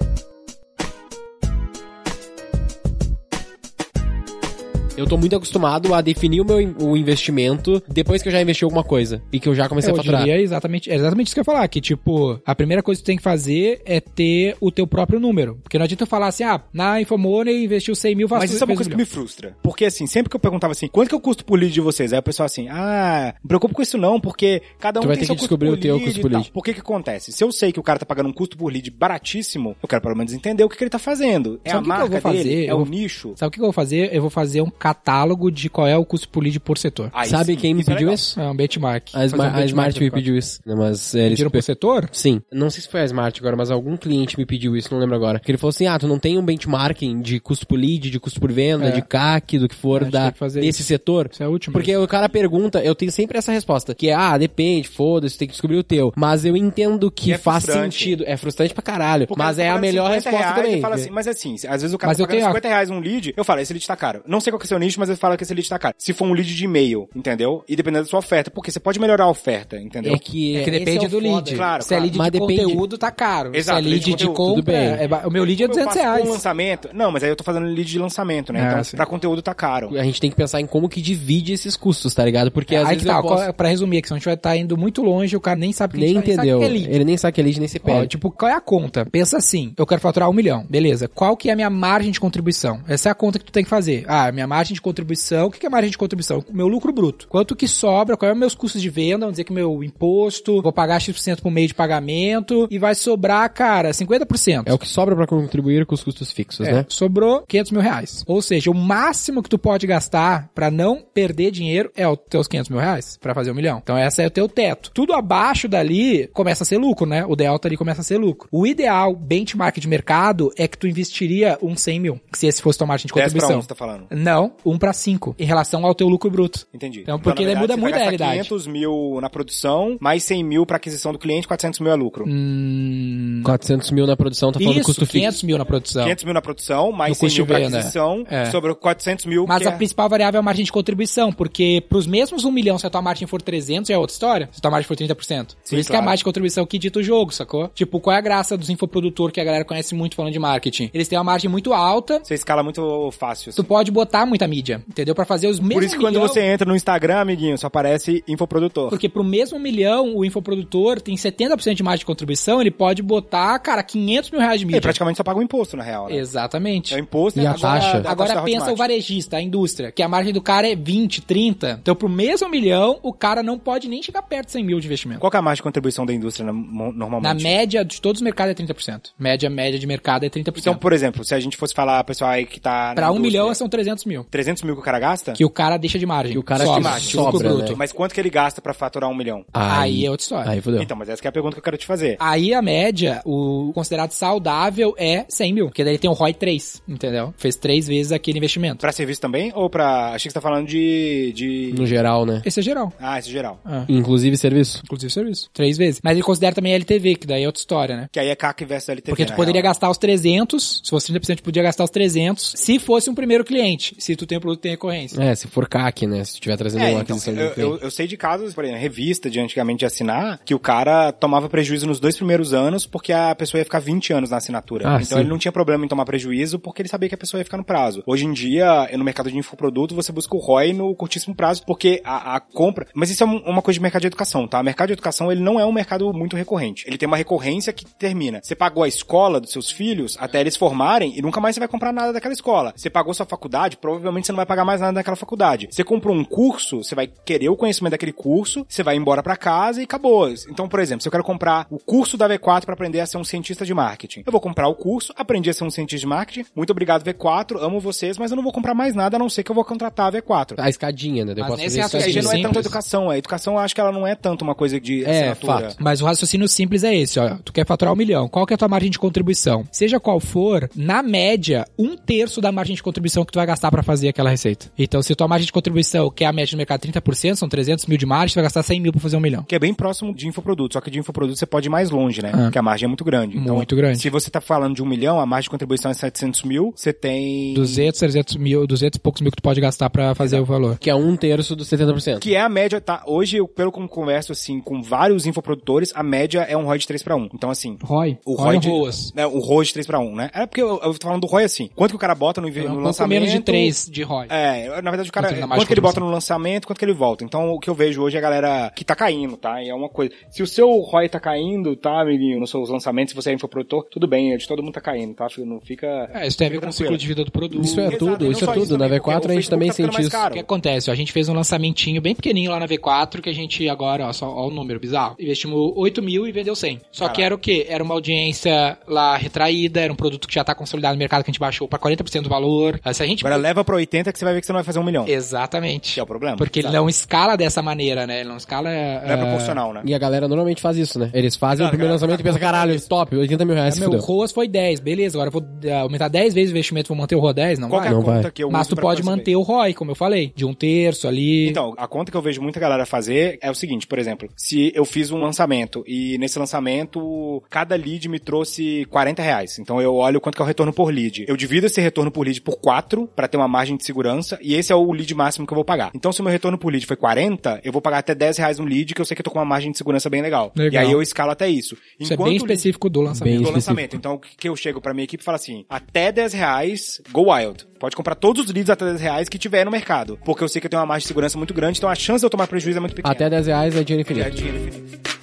Eu 4.97 5.07
tô 5.07 5.17
muito 5.17 5.35
acostumado 5.35 5.93
a 5.95 6.01
definir 6.01 6.41
o 6.41 6.45
meu 6.45 6.57
o 6.79 6.97
investimento 6.97 7.81
depois 7.87 8.21
que 8.21 8.27
eu 8.27 8.31
já 8.31 8.41
investi 8.41 8.63
alguma 8.63 8.83
coisa 8.83 9.21
e 9.31 9.39
que 9.39 9.47
eu 9.49 9.55
já 9.55 9.67
comecei 9.67 9.89
Eu 9.89 9.95
a 9.95 9.97
faturar. 9.97 10.21
diria 10.23 10.39
exatamente, 10.39 10.91
é 10.91 10.95
exatamente 10.95 11.27
isso 11.27 11.33
que 11.33 11.39
eu 11.39 11.41
ia 11.41 11.45
falar, 11.45 11.67
que 11.69 11.79
tipo, 11.81 12.39
a 12.45 12.53
primeira 12.53 12.83
coisa 12.83 12.99
que 12.99 13.03
tu 13.03 13.07
tem 13.07 13.17
que 13.17 13.23
fazer 13.23 13.81
é 13.85 13.99
ter 13.99 14.55
o 14.59 14.69
teu 14.69 14.85
próprio 14.85 15.19
número. 15.19 15.57
Porque 15.63 15.77
não 15.77 15.85
adianta 15.85 16.03
eu 16.03 16.07
falar 16.07 16.27
assim, 16.27 16.43
ah, 16.43 16.61
na 16.73 17.01
Infomoney 17.01 17.63
investiu 17.63 17.95
100 17.95 18.15
mil, 18.15 18.27
faço 18.27 18.41
Mas 18.41 18.51
isso 18.51 18.63
é 18.63 18.67
uma 18.67 18.75
coisa 18.75 18.89
que 18.89 18.95
me 18.97 19.05
frustra. 19.05 19.55
Porque 19.63 19.85
assim, 19.85 20.05
sempre 20.05 20.29
que 20.29 20.35
eu 20.35 20.39
perguntava 20.39 20.71
assim, 20.73 20.87
quanto 20.87 21.07
que 21.09 21.15
é 21.15 21.17
o 21.17 21.21
custo 21.21 21.45
por 21.45 21.57
lead 21.57 21.73
de 21.73 21.81
vocês? 21.81 22.11
Aí 22.13 22.19
o 22.19 22.23
pessoal 22.23 22.45
assim, 22.45 22.67
ah, 22.69 23.33
não 23.41 23.47
preocupa 23.47 23.73
com 23.73 23.81
isso 23.81 23.97
não, 23.97 24.19
porque 24.19 24.61
cada 24.77 24.99
um 24.99 25.03
Tu 25.03 25.07
vai 25.07 25.15
tem 25.17 25.25
ter 25.25 25.33
que 25.33 25.39
descobrir 25.39 25.69
o 25.69 25.77
teu 25.77 25.99
custo 25.99 26.19
por 26.21 26.31
lead. 26.31 26.51
Por 26.51 26.63
que 26.63 26.73
que 26.73 26.81
acontece? 26.81 27.31
Se 27.31 27.43
eu 27.43 27.51
sei 27.51 27.71
que 27.71 27.79
o 27.79 27.83
cara 27.83 27.97
tá 27.97 28.05
pagando 28.05 28.29
um 28.29 28.33
custo 28.33 28.57
por 28.57 28.71
lead 28.71 28.91
baratíssimo, 28.91 29.75
eu 29.81 29.87
quero 29.87 30.01
pelo 30.01 30.15
menos 30.15 30.33
entender 30.33 30.63
o 30.63 30.69
que, 30.69 30.77
que 30.77 30.83
ele 30.83 30.91
tá 30.91 30.99
fazendo. 30.99 31.59
É 31.63 31.71
Sabe 31.71 31.87
o 31.87 31.91
a 31.91 31.95
que 31.95 32.01
que 32.01 32.05
eu 32.05 32.09
marca 32.09 32.19
vou 32.21 32.31
dele? 32.33 32.43
fazer? 32.43 32.65
É 32.65 32.71
Eu 32.71 32.75
o 32.75 32.79
vou- 32.79 32.87
nicho? 32.87 33.33
Sabe 33.37 33.47
o 33.47 33.51
que 33.51 33.59
eu 33.59 33.63
vou 33.65 33.73
fazer? 33.73 34.13
Eu 34.13 34.21
vou 34.21 34.29
fazer 34.29 34.61
um 34.61 34.69
catálogo 34.81 35.51
de 35.51 35.69
qual 35.69 35.87
é 35.87 35.95
o 35.95 36.03
custo 36.03 36.27
por 36.29 36.41
lead 36.43 36.59
por 36.59 36.77
setor. 36.77 37.09
Aí 37.13 37.29
Sabe 37.29 37.53
sim, 37.53 37.55
quem 37.55 37.73
me 37.73 37.81
isso 37.81 37.91
é 37.91 37.93
pediu 37.93 38.11
isso? 38.11 38.39
É 38.39 38.49
um 38.49 38.55
benchmark. 38.55 39.09
A, 39.13 39.25
Smart, 39.25 39.55
um 39.55 39.59
a 39.59 39.65
Smart 39.65 39.99
me 39.99 40.11
pediu 40.11 40.35
isso. 40.35 40.59
né, 40.65 40.73
Mas 40.75 41.13
eles 41.13 41.31
Pediram 41.31 41.51
por 41.51 41.61
setor? 41.63 42.09
Sim. 42.11 42.41
Não 42.51 42.69
sei 42.69 42.81
se 42.83 42.89
foi 42.89 43.01
a 43.01 43.05
Smart 43.05 43.39
agora, 43.39 43.55
mas 43.55 43.69
algum 43.71 43.95
cliente 43.95 44.37
me 44.37 44.45
pediu 44.45 44.75
isso, 44.75 44.91
não 44.93 44.99
lembro 44.99 45.15
agora. 45.15 45.39
Que 45.39 45.51
ele 45.51 45.57
falou 45.57 45.69
assim: 45.69 45.85
ah, 45.87 45.97
tu 45.99 46.07
não 46.07 46.17
tem 46.19 46.37
um 46.37 46.43
benchmarking 46.43 47.21
de 47.21 47.39
custo 47.39 47.67
por 47.67 47.77
lead, 47.77 48.09
de 48.09 48.19
custo 48.19 48.39
por 48.39 48.51
venda, 48.51 48.87
É. 48.87 48.91
de 48.91 49.01
CAC, 49.01 49.59
do 49.59 49.67
que 49.67 49.75
for 49.75 50.01
gente 50.03 50.11
da, 50.11 50.31
que 50.31 50.37
fazer 50.39 50.61
desse 50.61 50.79
isso. 50.81 50.87
setor. 50.87 51.29
Isso 51.31 51.43
é 51.43 51.47
útil. 51.47 51.71
Porque 51.71 51.95
o 51.95 52.07
cara 52.07 52.27
pergunta, 52.27 52.79
eu 52.83 52.95
tenho 52.95 53.11
sempre 53.11 53.37
essa 53.37 53.51
resposta, 53.51 53.93
que 53.93 54.09
é, 54.09 54.13
ah, 54.13 54.37
depende, 54.37 54.87
foda-se, 54.87 55.37
tem 55.37 55.47
que 55.47 55.53
descobrir 55.53 55.77
o 55.77 55.83
teu. 55.83 56.11
Mas 56.15 56.45
eu 56.45 56.55
entendo 56.57 57.11
que 57.11 57.33
é 57.33 57.37
faz 57.37 57.63
sentido. 57.65 58.23
É 58.25 58.35
frustrante 58.37 58.73
pra 58.73 58.81
caralho. 58.83 59.27
Porque 59.27 59.41
mas 59.41 59.59
é 59.59 59.69
a 59.69 59.77
melhor 59.77 60.07
50 60.09 60.15
resposta 60.15 60.37
reais 60.39 60.55
também. 60.55 60.81
Fala 60.81 60.95
assim, 60.95 61.09
mas 61.09 61.27
assim, 61.27 61.55
às 61.67 61.81
vezes 61.81 61.93
o 61.93 61.97
cara 61.97 62.09
Mas 62.11 62.17
tá 62.17 62.23
eu 62.23 62.27
pagando 62.27 62.37
tenho 62.39 62.45
a- 62.47 62.49
50 62.51 62.67
reais 62.67 62.89
um 62.89 62.99
lead, 62.99 63.33
eu 63.35 63.43
falo, 63.43 63.59
esse 63.61 63.73
lead 63.73 63.85
tá 63.87 63.95
caro. 63.95 64.21
Não 64.25 64.39
sei 64.39 64.51
qual 64.51 64.59
que 64.59 64.65
é 64.65 64.67
seu 64.71 64.79
nicho, 64.79 64.99
mas 64.99 65.09
ele 65.09 65.17
fala 65.17 65.37
que 65.37 65.43
esse 65.43 65.53
lead 65.53 65.67
tá 65.69 65.77
caro. 65.79 65.95
Se 65.97 66.13
for 66.13 66.25
um 66.25 66.33
lead 66.33 66.53
de 66.55 66.65
e-mail, 66.65 67.07
entendeu? 67.15 67.63
E 67.67 67.75
dependendo 67.75 68.03
da 68.05 68.09
sua 68.09 68.19
oferta, 68.19 68.49
porque 68.51 68.71
você 68.71 68.79
pode 68.79 68.99
melhorar 68.99 69.25
a 69.25 69.29
oferta, 69.29 69.77
entendeu? 69.77 70.13
É 70.13 70.17
que, 70.17 70.57
É 70.57 70.63
que 70.63 70.69
esse 70.69 70.79
depende 70.79 71.05
o 71.05 71.09
do 71.09 71.21
foda. 71.21 71.27
lead. 71.35 71.55
Claro, 71.55 71.83
Se 71.83 71.87
é 71.93 71.97
claro. 71.97 72.03
lead 72.03 72.17
Mas 72.17 72.31
de 72.31 72.39
depende- 72.39 72.63
conteúdo, 72.63 72.97
tá 72.97 73.11
caro. 73.11 73.51
Exato, 73.55 73.79
Se 73.81 73.87
é 73.87 73.89
lead 73.89 74.05
lead 74.05 74.17
de 74.17 74.25
de 74.27 74.33
compra, 74.33 74.73
é 74.75 75.07
o 75.25 75.31
meu 75.31 75.43
lead 75.43 75.63
é 75.63 75.67
Como 75.67 75.79
eu 75.79 75.85
200 75.85 75.85
faço 75.85 75.97
reais. 75.99 76.27
Um 76.27 76.31
lançamento. 76.31 76.89
Não, 76.93 77.11
mas 77.11 77.23
aí 77.23 77.29
eu 77.29 77.35
tô 77.35 77.43
fazendo 77.43 77.65
lead 77.65 77.83
de 77.89 77.99
lançamento, 77.99 78.51
né? 78.53 78.61
É, 78.65 78.67
então, 78.71 78.83
sim. 78.83 78.95
pra 78.97 79.05
conteúdo 79.05 79.41
tá 79.41 79.53
caro. 79.53 79.97
A 79.97 80.03
gente 80.03 80.19
tem 80.21 80.29
que 80.29 80.35
pensar 80.35 80.59
em 80.61 80.65
como 80.65 80.87
que 80.89 81.01
divide 81.01 81.53
esses 81.53 81.75
custos, 81.75 82.13
tá 82.13 82.23
ligado? 82.25 82.51
Porque 82.51 82.75
às 82.75 82.83
Aí 82.83 82.95
vezes 82.95 83.03
que 83.03 83.09
tá, 83.09 83.17
eu 83.17 83.23
posso... 83.23 83.53
pra 83.53 83.67
resumir, 83.69 84.01
que 84.01 84.07
se 84.07 84.13
a 84.13 84.17
gente 84.17 84.25
vai 84.25 84.33
estar 84.35 84.55
indo 84.55 84.77
muito 84.77 85.01
longe, 85.01 85.35
o 85.35 85.41
cara 85.41 85.57
nem 85.59 85.71
sabe 85.71 85.97
que 85.97 86.03
a 86.03 86.07
Nem 86.07 86.17
entendeu. 86.17 86.35
sabe 86.35 86.59
que 86.59 86.63
é 86.65 86.67
lead. 86.67 86.95
Ele 86.95 87.05
nem 87.05 87.17
sabe 87.17 87.33
que 87.33 87.41
é 87.41 87.43
lead, 87.43 87.59
nem 87.59 87.67
se 87.67 87.79
Ó, 87.83 87.85
perde. 87.85 88.07
tipo, 88.07 88.31
qual 88.31 88.49
é 88.51 88.53
a 88.55 88.61
conta? 88.61 89.05
Pensa 89.05 89.37
assim, 89.37 89.73
eu 89.77 89.85
quero 89.85 90.01
faturar 90.01 90.29
um 90.29 90.33
milhão, 90.33 90.65
beleza. 90.69 91.07
Qual 91.07 91.35
que 91.35 91.49
é 91.49 91.53
a 91.53 91.55
minha 91.55 91.69
margem 91.69 92.11
de 92.11 92.19
contribuição? 92.19 92.81
Essa 92.87 93.09
é 93.09 93.11
a 93.11 93.15
conta 93.15 93.39
que 93.39 93.45
tu 93.45 93.51
tem 93.51 93.63
que 93.63 93.69
fazer. 93.69 94.05
Ah, 94.07 94.31
minha 94.31 94.47
margem 94.47 94.60
de 94.69 94.81
contribuição, 94.81 95.47
o 95.47 95.51
que 95.51 95.65
é 95.65 95.69
margem 95.69 95.91
de 95.91 95.97
contribuição? 95.97 96.43
O 96.49 96.55
meu 96.55 96.67
lucro 96.67 96.91
bruto. 96.93 97.27
Quanto 97.27 97.55
que 97.55 97.67
sobra, 97.67 98.15
qual 98.17 98.29
é 98.29 98.33
os 98.33 98.39
meus 98.39 98.55
custos 98.55 98.81
de 98.81 98.89
venda, 98.89 99.19
vamos 99.19 99.33
dizer 99.33 99.43
que 99.43 99.53
meu 99.53 99.83
imposto, 99.83 100.61
vou 100.61 100.71
pagar 100.71 100.99
X% 100.99 101.41
por 101.41 101.51
meio 101.51 101.67
de 101.67 101.73
pagamento, 101.73 102.67
e 102.69 102.77
vai 102.77 102.95
sobrar, 102.95 103.51
cara, 103.53 103.91
50%. 103.91 104.63
É 104.65 104.73
o 104.73 104.77
que 104.77 104.87
sobra 104.87 105.15
pra 105.15 105.27
contribuir 105.27 105.85
com 105.85 105.95
os 105.95 106.03
custos 106.03 106.31
fixos, 106.31 106.67
É, 106.67 106.73
né? 106.73 106.85
Sobrou 106.89 107.43
500 107.47 107.71
mil 107.71 107.81
reais. 107.81 108.23
Ou 108.27 108.41
seja, 108.41 108.69
o 108.71 108.73
máximo 108.75 109.41
que 109.41 109.49
tu 109.49 109.57
pode 109.57 109.85
gastar 109.87 110.49
pra 110.53 110.69
não 110.71 111.01
perder 111.13 111.51
dinheiro 111.51 111.91
é 111.95 112.07
os 112.07 112.17
teus 112.29 112.47
500 112.47 112.69
mil 112.69 112.79
reais 112.79 113.17
pra 113.21 113.33
fazer 113.33 113.51
um 113.51 113.55
milhão. 113.55 113.79
Então 113.81 113.97
essa 113.97 114.21
é 114.21 114.27
o 114.27 114.31
teu 114.31 114.47
teto. 114.47 114.91
Tudo 114.93 115.13
abaixo 115.13 115.67
dali 115.67 116.27
começa 116.33 116.63
a 116.63 116.65
ser 116.65 116.77
lucro, 116.77 117.05
né? 117.05 117.25
O 117.25 117.35
delta 117.35 117.67
ali 117.67 117.77
começa 117.77 118.01
a 118.01 118.03
ser 118.03 118.17
lucro. 118.17 118.47
O 118.51 118.65
ideal 118.65 119.15
benchmark 119.15 119.77
de 119.79 119.87
mercado 119.87 120.51
é 120.57 120.67
que 120.67 120.77
tu 120.77 120.87
investiria 120.87 121.57
uns 121.61 121.81
100 121.81 121.99
mil. 121.99 122.19
Se 122.33 122.47
esse 122.47 122.61
fosse 122.61 122.77
tua 122.77 122.87
margem 122.87 123.07
de 123.07 123.13
10 123.13 123.31
pra 123.31 123.41
contribuição. 123.41 123.59
1, 123.59 123.61
você 123.61 123.67
tá 123.67 123.75
falando. 123.75 124.07
Não, 124.11 124.50
1 124.65 124.77
pra 124.77 124.93
5 124.93 125.35
em 125.39 125.45
relação 125.45 125.85
ao 125.85 125.93
teu 125.95 126.07
lucro 126.07 126.29
bruto. 126.29 126.67
Entendi. 126.73 127.01
Então, 127.01 127.19
porque 127.19 127.43
na 127.45 127.53
daí 127.53 127.61
muda 127.61 127.73
você 127.75 127.79
muito 127.81 127.93
vai 127.93 127.99
a 128.01 128.03
realidade. 128.03 128.31
500 128.49 128.67
mil 128.67 129.19
na 129.21 129.29
produção, 129.29 129.97
mais 129.99 130.23
100 130.23 130.43
mil 130.43 130.65
pra 130.65 130.77
aquisição 130.77 131.11
do 131.11 131.19
cliente, 131.19 131.47
400 131.47 131.79
mil 131.79 131.91
é 131.91 131.95
lucro. 131.95 132.25
Hum... 132.27 133.41
400 133.43 133.91
mil 133.91 134.05
na 134.05 134.15
produção, 134.15 134.51
tá 134.51 134.59
falando 134.59 134.77
Isso, 134.77 134.85
custo 134.85 135.05
500 135.07 135.35
fixo. 135.35 135.45
mil 135.45 135.57
na 135.57 135.65
produção. 135.65 136.03
500 136.03 136.23
mil 136.23 136.33
na 136.33 136.41
produção, 136.41 136.91
mais 136.91 137.09
No 137.11 137.15
100 137.15 137.27
custo 137.29 137.37
mil 137.37 137.45
venda. 137.59 137.77
aquisição, 137.79 138.25
É. 138.29 138.45
sobre 138.45 138.73
400 138.75 139.25
mil 139.25 139.45
Mas 139.47 139.61
que 139.61 139.67
a 139.67 139.71
é- 139.71 139.75
principal 139.75 140.07
variável 140.09 140.37
é 140.37 140.39
a 140.39 140.43
margem 140.43 140.63
de 140.65 140.71
contribuição, 140.71 141.31
porque 141.31 141.83
pros 141.89 142.05
mesmos 142.07 142.45
1 142.45 142.51
milhão, 142.51 142.77
se 142.77 142.85
a 142.85 142.89
tua 142.89 143.01
margem 143.01 143.27
for 143.27 143.41
300, 143.41 143.89
é 143.89 143.97
outra 143.97 144.13
história. 144.13 144.49
Se 144.51 144.59
a 144.59 144.61
tua 144.61 144.71
margem 144.71 144.87
for 144.87 144.95
30%. 144.95 145.55
Por 145.55 145.57
Sim, 145.63 145.77
isso 145.77 145.89
que 145.89 145.95
é 145.95 145.95
a 145.95 145.99
claro. 145.99 146.05
margem 146.05 146.17
de 146.19 146.23
contribuição 146.23 146.65
que 146.65 146.77
dita 146.77 146.99
o 146.99 147.03
jogo, 147.03 147.31
sacou? 147.33 147.67
Tipo, 147.73 147.99
qual 147.99 148.15
é 148.15 148.19
a 148.19 148.21
graça 148.21 148.57
dos 148.57 148.69
infoprodutor 148.69 149.31
que 149.31 149.39
a 149.41 149.43
galera 149.43 149.65
conhece 149.65 149.95
muito 149.95 150.15
falando 150.15 150.33
de 150.33 150.39
marketing? 150.39 150.89
Eles 150.93 151.07
têm 151.07 151.17
uma 151.17 151.23
margem 151.23 151.49
muito 151.49 151.73
alta, 151.73 152.19
Você 152.23 152.33
escala 152.35 152.63
muito 152.63 153.09
fácil. 153.11 153.49
assim. 153.49 153.55
tu 153.55 153.63
pode 153.63 153.91
botar 153.91 154.25
muita 154.41 154.47
mídia, 154.47 154.83
entendeu? 154.87 155.13
Pra 155.13 155.25
fazer 155.25 155.47
os 155.47 155.59
mesmos 155.59 155.75
Por 155.75 155.83
isso 155.83 155.95
que 155.95 156.01
quando 156.01 156.15
milhão, 156.15 156.27
você 156.27 156.41
entra 156.41 156.67
no 156.67 156.75
Instagram, 156.75 157.19
amiguinho, 157.19 157.57
só 157.57 157.67
aparece 157.67 158.23
infoprodutor. 158.27 158.89
Porque 158.89 159.07
pro 159.09 159.23
mesmo 159.23 159.59
milhão, 159.59 160.15
o 160.15 160.25
infoprodutor 160.25 161.01
tem 161.01 161.15
70% 161.15 161.73
de 161.75 161.83
margem 161.83 161.99
de 161.99 162.05
contribuição, 162.05 162.59
ele 162.61 162.71
pode 162.71 163.01
botar, 163.01 163.57
cara, 163.59 163.83
500 163.83 164.31
mil 164.31 164.39
reais 164.39 164.59
de 164.59 164.65
mídia. 164.65 164.77
Ele 164.77 164.81
praticamente 164.81 165.17
só 165.17 165.23
paga 165.23 165.39
o 165.39 165.43
imposto, 165.43 165.77
na 165.77 165.83
real, 165.83 166.07
né? 166.09 166.15
Exatamente. 166.17 166.93
É 166.93 166.97
o 166.97 166.99
imposto 166.99 167.39
E 167.39 167.45
a 167.45 167.51
agora- 167.51 167.79
taxa? 167.79 167.99
da 168.01 168.11
Agora 168.11 168.33
da 168.35 168.41
pensa 168.41 168.71
o 168.71 168.75
varejista, 168.75 169.37
a 169.37 169.41
indústria, 169.41 169.91
que 169.91 170.01
a 170.01 170.07
margem 170.07 170.33
do 170.33 170.41
cara 170.41 170.69
é 170.69 170.75
20, 170.75 171.21
30. 171.21 171.79
Então, 171.81 171.95
pro 171.95 172.09
mesmo 172.09 172.49
milhão, 172.49 172.99
o 173.03 173.13
cara 173.13 173.43
não 173.43 173.57
pode 173.57 173.87
nem 173.87 174.01
chegar 174.01 174.21
perto 174.21 174.47
de 174.47 174.51
100 174.53 174.63
mil 174.63 174.79
de 174.79 174.87
investimento. 174.87 175.19
Qual 175.19 175.29
que 175.29 175.37
é 175.37 175.39
a 175.39 175.41
margem 175.41 175.57
de 175.57 175.63
contribuição 175.63 176.05
da 176.05 176.13
indústria 176.13 176.51
normalmente? 176.51 177.23
Na 177.23 177.33
média 177.49 177.83
de 177.85 178.01
todos 178.01 178.19
os 178.21 178.23
mercados 178.23 178.51
é 178.51 178.55
30%. 178.55 179.11
Média, 179.19 179.49
média 179.49 179.79
de 179.79 179.85
mercado 179.87 180.25
é 180.25 180.29
30%. 180.29 180.59
Então, 180.59 180.75
por 180.75 180.93
exemplo, 180.93 181.23
se 181.23 181.33
a 181.35 181.39
gente 181.39 181.57
fosse 181.57 181.73
falar, 181.73 182.03
pessoal 182.03 182.31
aí 182.31 182.45
que 182.45 182.59
tá 182.59 182.93
pra 182.95 183.11
um 183.11 183.19
milhão 183.19 183.53
são 183.53 183.67
300 183.69 184.05
mil. 184.05 184.23
300 184.31 184.63
mil 184.63 184.75
que 184.75 184.81
o 184.81 184.83
cara 184.83 184.97
gasta? 184.99 185.33
Que 185.33 185.45
o 185.45 185.49
cara 185.49 185.77
deixa 185.77 185.99
de 185.99 186.05
margem. 186.05 186.31
Que 186.33 186.39
o 186.39 186.43
cara 186.43 186.65
sobra, 186.65 186.99
de 186.99 187.17
lucro 187.17 187.31
sobra, 187.33 187.49
bruto. 187.49 187.71
né? 187.71 187.75
Mas 187.77 187.91
quanto 187.91 188.13
que 188.13 188.19
ele 188.19 188.29
gasta 188.29 188.61
pra 188.61 188.73
faturar 188.73 189.09
um 189.09 189.15
milhão? 189.15 189.45
Aí, 189.53 190.05
é 190.05 190.09
outra 190.09 190.23
história. 190.23 190.51
Aí 190.51 190.61
fodeu. 190.61 190.81
Então, 190.81 190.95
mas 190.97 191.09
essa 191.09 191.21
que 191.21 191.27
é 191.27 191.29
a 191.29 191.31
pergunta 191.31 191.55
que 191.55 191.59
eu 191.59 191.63
quero 191.63 191.77
te 191.77 191.85
fazer. 191.85 192.15
Aí 192.19 192.53
a 192.53 192.61
média, 192.61 193.21
o 193.25 193.71
considerado 193.73 194.11
saudável 194.11 194.95
é 194.97 195.25
100 195.27 195.53
mil. 195.53 195.65
Porque 195.67 195.83
daí 195.83 195.93
ele 195.93 195.99
tem 195.99 196.09
um 196.09 196.13
ROI 196.13 196.33
3, 196.33 196.81
entendeu? 196.87 197.33
Fez 197.37 197.55
três 197.55 197.87
vezes 197.87 198.11
aquele 198.11 198.37
investimento. 198.37 198.77
Pra 198.79 198.91
serviço 198.91 199.19
também? 199.21 199.51
Ou 199.53 199.69
pra... 199.69 200.13
Achei 200.13 200.29
que 200.29 200.31
você 200.31 200.33
tá 200.33 200.41
falando 200.41 200.67
de... 200.67 201.33
de... 201.35 201.73
No 201.77 201.85
geral, 201.85 202.25
né? 202.25 202.41
Esse 202.45 202.59
é 202.59 202.63
geral. 202.63 202.93
Ah, 202.99 203.19
esse 203.19 203.29
geral. 203.29 203.59
Ah, 203.65 203.85
Inclusive 203.89 204.37
serviço. 204.37 204.81
inclusive 204.85 205.11
serviço. 205.11 205.49
Três 205.53 205.77
vezes. 205.77 205.99
Mas 206.03 206.13
ele 206.13 206.23
considera 206.23 206.55
também 206.55 206.73
LTV, 206.73 207.15
que 207.15 207.27
daí 207.27 207.43
é 207.43 207.45
outra 207.45 207.59
história, 207.59 207.95
né? 207.97 208.07
Que 208.11 208.19
aí 208.19 208.29
é 208.29 208.35
CAC 208.35 208.63
versus 208.65 208.89
LTV, 208.89 209.11
Porque 209.11 209.25
tu 209.25 209.31
na 209.31 209.35
poderia 209.35 209.61
real. 209.61 209.71
gastar 209.71 209.89
os 209.89 209.97
300, 209.97 210.81
se 210.83 210.89
fosse 210.89 211.11
30%, 211.11 211.37
tu 211.37 211.43
podia 211.43 211.63
gastar 211.63 211.83
os 211.83 211.89
300, 211.89 212.53
se 212.55 212.79
fosse 212.79 213.09
um 213.09 213.15
primeiro 213.15 213.43
cliente, 213.43 213.95
se 213.99 214.15
tu 214.25 214.27
tem 214.29 214.39
produto 214.39 214.57
que 214.59 214.63
tem 214.63 214.71
recorrência. 214.71 215.21
É, 215.21 215.35
se 215.35 215.47
for 215.47 215.67
CAC, 215.67 216.07
né? 216.07 216.23
Se 216.23 216.31
tu 216.31 216.35
estiver 216.35 216.57
trazendo 216.57 216.81
É, 216.83 216.91
uma 216.91 217.01
então, 217.01 217.15
aquisição 217.17 217.33
de 217.33 217.39
eu, 217.39 217.53
eu, 217.55 217.77
eu 217.79 217.91
sei 217.91 218.07
de 218.07 218.17
casos, 218.17 218.53
por 218.53 218.63
exemplo, 218.63 218.81
revista 218.81 219.29
de 219.29 219.39
antigamente 219.39 219.79
de 219.79 219.85
assinar, 219.85 220.39
que 220.45 220.53
o 220.55 220.59
cara 220.59 221.11
tomava 221.11 221.47
prejuízo 221.49 221.85
nos 221.87 221.99
dois 221.99 222.15
primeiros 222.15 222.53
anos 222.53 222.85
porque 222.85 223.11
a 223.13 223.33
pessoa 223.35 223.59
ia 223.59 223.65
ficar 223.65 223.79
20 223.79 224.13
anos 224.13 224.29
na 224.29 224.37
assinatura. 224.37 224.87
Ah, 224.87 224.95
então 225.01 225.17
sim. 225.17 225.19
ele 225.23 225.29
não 225.29 225.37
tinha 225.37 225.51
problema 225.51 225.85
em 225.85 225.87
tomar 225.87 226.05
prejuízo 226.05 226.59
porque 226.59 226.81
ele 226.81 226.89
sabia 226.89 227.09
que 227.09 227.15
a 227.15 227.17
pessoa 227.17 227.39
ia 227.39 227.45
ficar 227.45 227.57
no 227.57 227.63
prazo. 227.63 228.03
Hoje 228.05 228.25
em 228.25 228.33
dia, 228.33 228.89
no 228.97 229.03
mercado 229.03 229.29
de 229.31 229.37
infoproduto, 229.37 229.95
você 229.95 230.11
busca 230.11 230.35
o 230.35 230.39
ROI 230.39 230.73
no 230.73 230.93
curtíssimo 230.95 231.35
prazo 231.35 231.63
porque 231.65 232.01
a, 232.03 232.35
a 232.35 232.39
compra... 232.39 232.87
Mas 232.93 233.09
isso 233.09 233.23
é 233.23 233.25
um- 233.27 233.37
uma 233.45 233.61
coisa 233.61 233.75
de 233.77 233.81
mercado 233.81 234.01
de 234.01 234.07
educação, 234.07 234.47
tá? 234.47 234.59
O 234.59 234.63
mercado 234.63 234.87
de 234.87 234.93
educação, 234.93 235.31
ele 235.31 235.41
não 235.41 235.59
é 235.59 235.65
um 235.65 235.71
mercado 235.71 236.11
muito 236.13 236.35
recorrente. 236.35 236.83
Ele 236.87 236.97
tem 236.97 237.07
uma 237.07 237.17
recorrência 237.17 237.73
que 237.73 237.85
termina. 237.85 238.39
Você 238.43 238.55
pagou 238.55 238.83
a 238.83 238.87
escola 238.87 239.39
dos 239.39 239.51
seus 239.51 239.71
filhos 239.71 240.17
até 240.19 240.39
eles 240.41 240.55
formarem 240.55 241.17
e 241.17 241.21
nunca 241.21 241.39
mais 241.39 241.55
você 241.55 241.59
vai 241.59 241.67
comprar 241.67 241.91
nada 241.91 242.13
daquela 242.13 242.33
escola. 242.33 242.73
Você 242.75 242.89
pagou 242.89 243.13
sua 243.13 243.25
faculdade, 243.25 243.77
provavelmente 243.77 244.10
você 244.25 244.31
não 244.31 244.37
vai 244.37 244.45
pagar 244.45 244.65
mais 244.65 244.81
nada 244.81 244.93
daquela 244.93 245.15
faculdade. 245.15 245.67
Você 245.71 245.83
comprou 245.83 246.15
um 246.15 246.23
curso, 246.23 246.83
você 246.83 246.95
vai 246.95 247.07
querer 247.07 247.49
o 247.49 247.55
conhecimento 247.55 247.91
daquele 247.91 248.11
curso, 248.13 248.65
você 248.67 248.83
vai 248.83 248.95
embora 248.95 249.21
pra 249.23 249.35
casa 249.37 249.81
e 249.81 249.83
acabou. 249.83 250.11
Então, 250.49 250.67
por 250.67 250.79
exemplo, 250.79 251.01
se 251.01 251.07
eu 251.07 251.11
quero 251.11 251.23
comprar 251.23 251.65
o 251.69 251.79
curso 251.79 252.17
da 252.17 252.27
V4 252.27 252.65
para 252.65 252.73
aprender 252.73 252.99
a 252.99 253.05
ser 253.05 253.17
um 253.17 253.23
cientista 253.23 253.65
de 253.65 253.73
marketing, 253.73 254.23
eu 254.25 254.31
vou 254.31 254.41
comprar 254.41 254.67
o 254.67 254.75
curso, 254.75 255.13
aprendi 255.15 255.49
a 255.49 255.53
ser 255.53 255.63
um 255.63 255.69
cientista 255.71 255.99
de 256.01 256.07
marketing. 256.07 256.45
Muito 256.55 256.69
obrigado 256.71 257.03
V4, 257.03 257.57
amo 257.61 257.79
vocês, 257.79 258.17
mas 258.17 258.31
eu 258.31 258.35
não 258.35 258.43
vou 258.43 258.51
comprar 258.51 258.73
mais 258.73 258.93
nada 258.95 259.15
a 259.17 259.19
não 259.19 259.29
ser 259.29 259.43
que 259.43 259.51
eu 259.51 259.55
vou 259.55 259.63
contratar 259.65 260.07
a 260.07 260.11
V4. 260.21 260.55
A 260.57 260.69
escadinha, 260.69 261.23
né? 261.25 261.33
Eu 261.35 261.43
Mas 261.47 261.57
nesse 261.59 261.79
raciocínio 261.79 262.23
não 262.23 262.31
é 262.31 262.35
tanto 262.35 262.45
simples. 262.47 262.65
educação, 262.65 263.09
a 263.09 263.17
educação 263.17 263.53
eu 263.53 263.59
acho 263.59 263.73
que 263.75 263.81
ela 263.81 263.91
não 263.91 264.05
é 264.05 264.15
tanto 264.15 264.41
uma 264.43 264.55
coisa 264.55 264.79
de 264.79 265.03
É, 265.05 265.29
assinatura. 265.29 265.53
fato. 265.69 265.75
Mas 265.79 266.01
o 266.01 266.05
raciocínio 266.05 266.47
simples 266.47 266.83
é 266.83 266.95
esse, 266.95 267.19
ó. 267.19 267.35
Tu 267.43 267.51
quer 267.53 267.65
faturar 267.65 267.93
um 267.93 267.97
milhão. 267.97 268.27
Qual 268.27 268.45
que 268.45 268.53
é 268.53 268.55
a 268.55 268.57
tua 268.57 268.67
margem 268.67 268.89
de 268.89 268.99
contribuição? 268.99 269.65
Seja 269.71 269.99
qual 269.99 270.19
for, 270.19 270.69
na 270.75 271.01
média, 271.01 271.65
um 271.77 271.95
terço 271.95 272.41
da 272.41 272.51
margem 272.51 272.75
de 272.75 272.83
contribuição 272.83 273.25
que 273.25 273.31
tu 273.31 273.37
vai 273.39 273.45
gastar 273.45 273.71
pra 273.71 273.83
fazer 273.91 274.09
aquela 274.09 274.29
receita. 274.29 274.71
Então, 274.77 275.01
se 275.01 275.13
tua 275.13 275.27
margem 275.27 275.45
de 275.45 275.51
contribuição, 275.51 276.09
que 276.09 276.23
é 276.23 276.27
a 276.27 276.31
média 276.33 276.55
do 276.55 276.57
mercado, 276.57 276.81
30%, 276.81 277.35
são 277.35 277.49
300 277.49 277.85
mil 277.87 277.97
de 277.97 278.05
margem, 278.05 278.33
tu 278.33 278.35
vai 278.35 278.43
gastar 278.43 278.63
100 278.63 278.79
mil 278.79 278.91
pra 278.91 279.01
fazer 279.01 279.17
um 279.17 279.19
milhão. 279.19 279.43
Que 279.43 279.55
é 279.55 279.59
bem 279.59 279.73
próximo 279.73 280.15
de 280.15 280.27
infoproduto, 280.27 280.73
só 280.73 280.81
que 280.81 280.89
de 280.89 280.99
infoproduto 280.99 281.37
você 281.37 281.45
pode 281.45 281.67
ir 281.67 281.69
mais 281.69 281.89
longe, 281.89 282.21
né? 282.21 282.31
Ah. 282.33 282.37
Porque 282.43 282.57
a 282.57 282.61
margem 282.61 282.85
é 282.85 282.87
muito 282.87 283.03
grande. 283.03 283.37
Então, 283.37 283.55
Muito 283.55 283.75
grande. 283.75 283.99
Se 283.99 284.09
você 284.09 284.29
tá 284.29 284.39
falando 284.39 284.75
de 284.75 284.81
um 284.81 284.85
milhão, 284.85 285.19
a 285.19 285.25
margem 285.25 285.43
de 285.43 285.49
contribuição 285.49 285.91
é 285.91 285.93
700 285.93 286.43
mil, 286.43 286.73
você 286.75 286.93
tem... 286.93 287.53
200, 287.53 287.99
300 287.99 288.35
mil, 288.37 288.65
200 288.65 288.97
e 288.97 288.99
poucos 289.01 289.21
mil 289.21 289.31
que 289.31 289.37
tu 289.37 289.43
pode 289.43 289.59
gastar 289.59 289.89
pra 289.89 290.15
fazer 290.15 290.39
o 290.39 290.45
valor. 290.45 290.77
Que 290.79 290.89
é 290.89 290.95
um 290.95 291.15
terço 291.17 291.55
dos 291.55 291.69
70%. 291.69 292.19
Que 292.19 292.35
é 292.35 292.41
a 292.41 292.49
média, 292.49 292.79
tá? 292.79 293.03
Hoje, 293.05 293.37
eu, 293.37 293.47
pelo 293.47 293.71
que 293.71 293.79
eu 293.79 293.87
converso, 293.87 294.31
assim, 294.31 294.59
com 294.61 294.81
vários 294.81 295.25
infoprodutores, 295.25 295.91
a 295.93 296.03
média 296.03 296.41
é 296.41 296.55
um 296.55 296.65
ROI 296.65 296.79
de 296.79 296.87
3 296.87 297.03
para 297.03 297.15
1. 297.15 297.29
Então, 297.33 297.49
assim, 297.49 297.77
ROI? 297.83 298.17
o 298.25 298.35
ROI 298.35 298.45
ROI 298.45 298.59
de... 298.59 298.69
ROAS? 298.69 299.13
É, 299.15 299.27
o 299.27 299.39
ROI 299.39 299.65
de 299.65 299.73
3 299.73 299.87
para 299.87 299.99
1, 299.99 300.15
né? 300.15 300.29
É 300.33 300.45
porque 300.45 300.61
eu, 300.61 300.79
eu 300.81 300.93
tô 300.93 301.07
falando 301.07 301.21
do 301.21 301.27
ROI 301.27 301.43
assim. 301.43 301.69
Quanto 301.75 301.91
que 301.91 301.95
o 301.95 301.99
cara 301.99 302.15
bota 302.15 302.39
no, 302.39 302.47
no 302.47 302.79
lançamento... 302.79 303.21
menos 303.21 303.31
de 303.31 303.39
3 303.41 303.80
de 303.89 304.03
ROI. 304.03 304.27
É, 304.29 304.81
na 304.81 304.91
verdade 304.91 305.09
o 305.09 305.13
cara, 305.13 305.29
Quanto 305.29 305.47
quanto, 305.47 305.67
que 305.67 305.73
ele 305.73 305.81
bota 305.81 305.99
no 305.99 306.09
lançamento, 306.09 306.67
quanto 306.67 306.79
que 306.79 306.85
ele 306.85 306.93
volta. 306.93 307.23
Então 307.23 307.51
o 307.51 307.59
que 307.59 307.69
eu 307.69 307.73
vejo 307.73 308.01
hoje 308.01 308.15
é 308.15 308.19
a 308.19 308.21
galera 308.21 308.71
que 308.75 308.83
tá 308.83 308.95
caindo, 308.95 309.37
tá? 309.37 309.61
E 309.61 309.69
é 309.69 309.73
uma 309.73 309.89
coisa. 309.89 310.13
Se 310.29 310.43
o 310.43 310.47
seu 310.47 310.69
ROI 310.79 311.09
tá 311.09 311.19
caindo, 311.19 311.75
tá, 311.75 312.01
amiguinho, 312.01 312.39
nos 312.39 312.49
seus 312.49 312.69
lançamentos, 312.69 313.11
se 313.11 313.15
você 313.15 313.31
é 313.31 313.33
infoprodutor, 313.33 313.85
tudo 313.89 314.07
bem, 314.07 314.35
de 314.37 314.47
todo 314.47 314.61
mundo 314.61 314.73
tá 314.73 314.81
caindo, 314.81 315.13
tá? 315.13 315.27
Não 315.39 315.59
fica... 315.59 316.09
É, 316.13 316.27
isso 316.27 316.37
tem 316.37 316.47
a 316.47 316.49
ver 316.49 316.61
com 316.61 316.67
o 316.67 316.73
ciclo 316.73 316.97
de 316.97 317.07
vida 317.07 317.23
do 317.23 317.31
produto. 317.31 317.63
Isso 317.63 317.79
é 317.79 317.87
Exato, 317.87 317.97
tudo, 317.97 318.31
isso 318.31 318.43
é 318.43 318.53
tudo. 318.53 318.67
também, 318.69 318.89
Na 318.89 318.99
porque 318.99 319.11
V4 319.11 319.27
o 319.27 319.31
a 319.31 319.35
gente 319.35 319.49
também 319.49 319.67
tá 319.69 319.73
sente 319.73 320.01
isso. 320.01 320.17
O 320.17 320.31
que 320.31 320.39
acontece? 320.39 320.91
A 320.91 320.95
gente 320.95 321.11
fez 321.11 321.29
um 321.29 321.33
lançamentinho 321.33 322.01
bem 322.01 322.15
pequenininho 322.15 322.51
lá 322.51 322.59
na 322.59 322.67
V4, 322.67 323.21
que 323.21 323.29
a 323.29 323.33
gente 323.33 323.67
agora, 323.69 324.07
ó, 324.07 324.13
só 324.13 324.27
ó 324.27 324.47
o 324.47 324.51
número 324.51 324.79
bizarro. 324.79 325.15
Investimos 325.19 325.73
8 325.75 326.01
mil 326.01 326.27
e 326.27 326.31
vendeu 326.31 326.55
100. 326.55 326.79
Só 326.91 327.05
que 327.05 327.15
Caraca. 327.15 327.23
era 327.23 327.35
o 327.35 327.37
quê? 327.37 327.65
Era 327.69 327.83
uma 327.83 327.93
audiência 327.93 328.77
lá 328.87 329.15
retraída, 329.17 329.81
era 329.81 329.91
um 329.91 329.95
produto 329.95 330.27
que 330.27 330.33
já 330.33 330.43
tá 330.43 330.53
consolidado 330.55 330.95
no 330.95 330.99
mercado, 330.99 331.23
que 331.23 331.29
a 331.29 331.33
gente 331.33 331.39
baixou 331.39 331.67
pra 331.67 331.79
40% 331.79 332.21
do 332.21 332.29
valor. 332.29 332.79
Se 332.93 333.03
a 333.03 333.05
gente... 333.05 333.25
Agora 333.25 333.41
leva 333.41 333.63
pra 333.71 333.77
80 333.77 334.11
que 334.11 334.19
você 334.19 334.25
vai 334.25 334.33
ver 334.33 334.41
que 334.41 334.45
você 334.47 334.51
não 334.53 334.57
vai 334.57 334.63
fazer 334.65 334.79
um 334.79 334.83
milhão. 334.83 335.05
Exatamente. 335.07 335.93
Que 335.93 335.99
é 335.99 336.03
o 336.03 336.05
problema. 336.05 336.35
Porque 336.37 336.59
ele 336.59 336.67
Sabe? 336.67 336.77
não 336.77 336.89
escala 336.89 337.37
dessa 337.37 337.61
maneira, 337.61 338.05
né? 338.05 338.19
Ele 338.19 338.29
não 338.29 338.37
escala... 338.37 338.69
Não 338.69 339.13
é 339.13 339.17
proporcional, 339.17 339.73
né? 339.73 339.81
E 339.85 339.93
a 339.93 339.97
galera 339.99 340.27
normalmente 340.27 340.61
faz 340.61 340.77
isso, 340.77 340.99
né? 340.99 341.09
Eles 341.13 341.35
fazem 341.35 341.63
Não, 341.63 341.67
o 341.67 341.69
primeiro 341.69 341.93
lançamento 341.93 342.19
e 342.19 342.23
pensam, 342.23 342.39
tá- 342.39 342.45
caralho, 342.45 342.81
top, 342.87 343.15
80 343.15 343.45
mil 343.45 343.55
reais, 343.55 343.77
É, 343.77 343.79
meu. 343.79 343.99
ROAS 343.99 344.31
foi 344.31 344.47
10, 344.47 344.79
beleza, 344.79 345.17
agora 345.17 345.29
eu 345.29 345.31
vou 345.31 345.43
ah, 345.71 345.81
aumentar 345.81 346.07
10 346.07 346.33
vezes 346.33 346.49
o 346.49 346.53
investimento, 346.53 346.89
vou 346.89 346.97
manter 346.97 347.15
o 347.15 347.19
ROA 347.19 347.33
10, 347.33 347.59
não 347.59 347.69
Qual 347.69 347.79
vai? 347.81 347.87
que 347.89 347.93
é 347.93 347.95
a 347.95 347.99
Não 347.99 348.05
conta 348.05 348.21
vai. 348.23 348.31
que 348.31 348.43
eu 348.43 348.51
Mas 348.51 348.67
tu 348.67 348.75
pode 348.75 349.03
manter 349.03 349.35
o 349.35 349.41
ROI, 349.41 349.73
como 349.73 349.91
eu 349.91 349.95
falei, 349.95 350.31
de 350.35 350.45
um 350.45 350.53
terço 350.53 351.07
ali. 351.07 351.47
Então, 351.49 351.73
a 351.77 351.87
conta 351.87 352.11
que 352.11 352.17
eu 352.17 352.21
vejo 352.21 352.41
muita 352.41 352.59
galera 352.59 352.85
fazer 352.85 353.37
é 353.41 353.49
o 353.49 353.55
seguinte, 353.55 353.87
por 353.87 353.99
exemplo, 353.99 354.27
se 354.35 354.71
eu 354.75 354.83
fiz 354.85 355.11
um 355.11 355.19
lançamento 355.19 355.83
e 355.87 356.17
nesse 356.17 356.37
lançamento 356.37 357.41
cada 357.49 357.75
lead 357.75 358.07
me 358.09 358.19
trouxe 358.19 358.85
40 358.89 359.21
reais, 359.21 359.59
então 359.59 359.81
eu 359.81 359.95
olho 359.95 360.19
quanto 360.19 360.35
que 360.35 360.41
é 360.41 360.45
o 360.45 360.47
retorno 360.47 360.73
por 360.73 360.91
lead. 360.91 361.25
Eu 361.27 361.37
divido 361.37 361.67
esse 361.67 361.79
retorno 361.81 362.11
por 362.11 362.25
lead 362.25 362.41
por 362.41 362.57
4 362.57 363.07
para 363.15 363.27
ter 363.27 363.37
uma 363.37 363.47
margem 363.47 363.60
margem 363.61 363.77
de 363.77 363.85
segurança 363.85 364.39
e 364.41 364.55
esse 364.55 364.71
é 364.71 364.75
o 364.75 364.91
lead 364.91 365.13
máximo 365.13 365.45
que 365.45 365.53
eu 365.53 365.55
vou 365.55 365.63
pagar. 365.63 365.91
Então, 365.93 366.11
se 366.11 366.19
o 366.19 366.23
meu 366.23 366.31
retorno 366.31 366.57
por 366.57 366.71
lead 366.71 366.85
foi 366.85 366.95
40, 366.95 367.61
eu 367.63 367.71
vou 367.71 367.81
pagar 367.81 367.99
até 367.99 368.15
10 368.15 368.37
reais 368.37 368.59
um 368.59 368.65
lead 368.65 368.93
que 368.93 368.99
eu 369.01 369.05
sei 369.05 369.15
que 369.15 369.21
eu 369.21 369.23
tô 369.23 369.29
com 369.29 369.37
uma 369.37 369.45
margem 369.45 369.71
de 369.71 369.77
segurança 369.77 370.09
bem 370.09 370.21
legal. 370.21 370.51
Legal. 370.55 370.83
E 370.83 370.85
aí 370.87 370.91
eu 370.91 371.01
escalo 371.01 371.31
até 371.31 371.47
isso. 371.47 371.77
Isso 371.99 372.13
é 372.13 372.17
bem 372.17 372.35
específico 372.35 372.89
do 372.89 373.01
lançamento. 373.01 373.35
Bem 373.35 373.43
do 373.43 373.51
lançamento. 373.51 373.95
Então, 373.95 374.15
o 374.15 374.19
que 374.19 374.49
eu 374.49 374.55
chego 374.55 374.81
pra 374.81 374.93
minha 374.93 375.03
equipe 375.03 375.21
e 375.21 375.25
falo 375.25 375.35
assim, 375.35 375.63
até 375.69 376.11
10 376.11 376.33
reais, 376.33 377.01
go 377.11 377.31
wild. 377.31 377.67
Pode 377.79 377.95
comprar 377.95 378.15
todos 378.15 378.45
os 378.45 378.51
leads 378.51 378.69
até 378.69 378.85
10 378.85 379.01
reais 379.01 379.29
que 379.29 379.37
tiver 379.37 379.63
no 379.63 379.71
mercado. 379.71 380.17
Porque 380.25 380.43
eu 380.43 380.49
sei 380.49 380.59
que 380.59 380.65
eu 380.65 380.69
tenho 380.69 380.81
uma 380.81 380.87
margem 380.87 381.03
de 381.03 381.07
segurança 381.07 381.37
muito 381.37 381.53
grande, 381.53 381.77
então 381.77 381.89
a 381.89 381.95
chance 381.95 382.21
de 382.21 382.25
eu 382.25 382.29
tomar 382.29 382.47
prejuízo 382.47 382.77
é 382.77 382.81
muito 382.81 382.95
pequena. 382.95 383.13
Até 383.13 383.29
10 383.29 383.47
reais 383.47 383.75
é 383.75 383.83
dinheiro 383.83 384.07
Já 384.15 384.25
é 384.25 384.29
infinito. 384.29 384.37
dinheiro 384.37 384.67
infinito. 384.67 385.20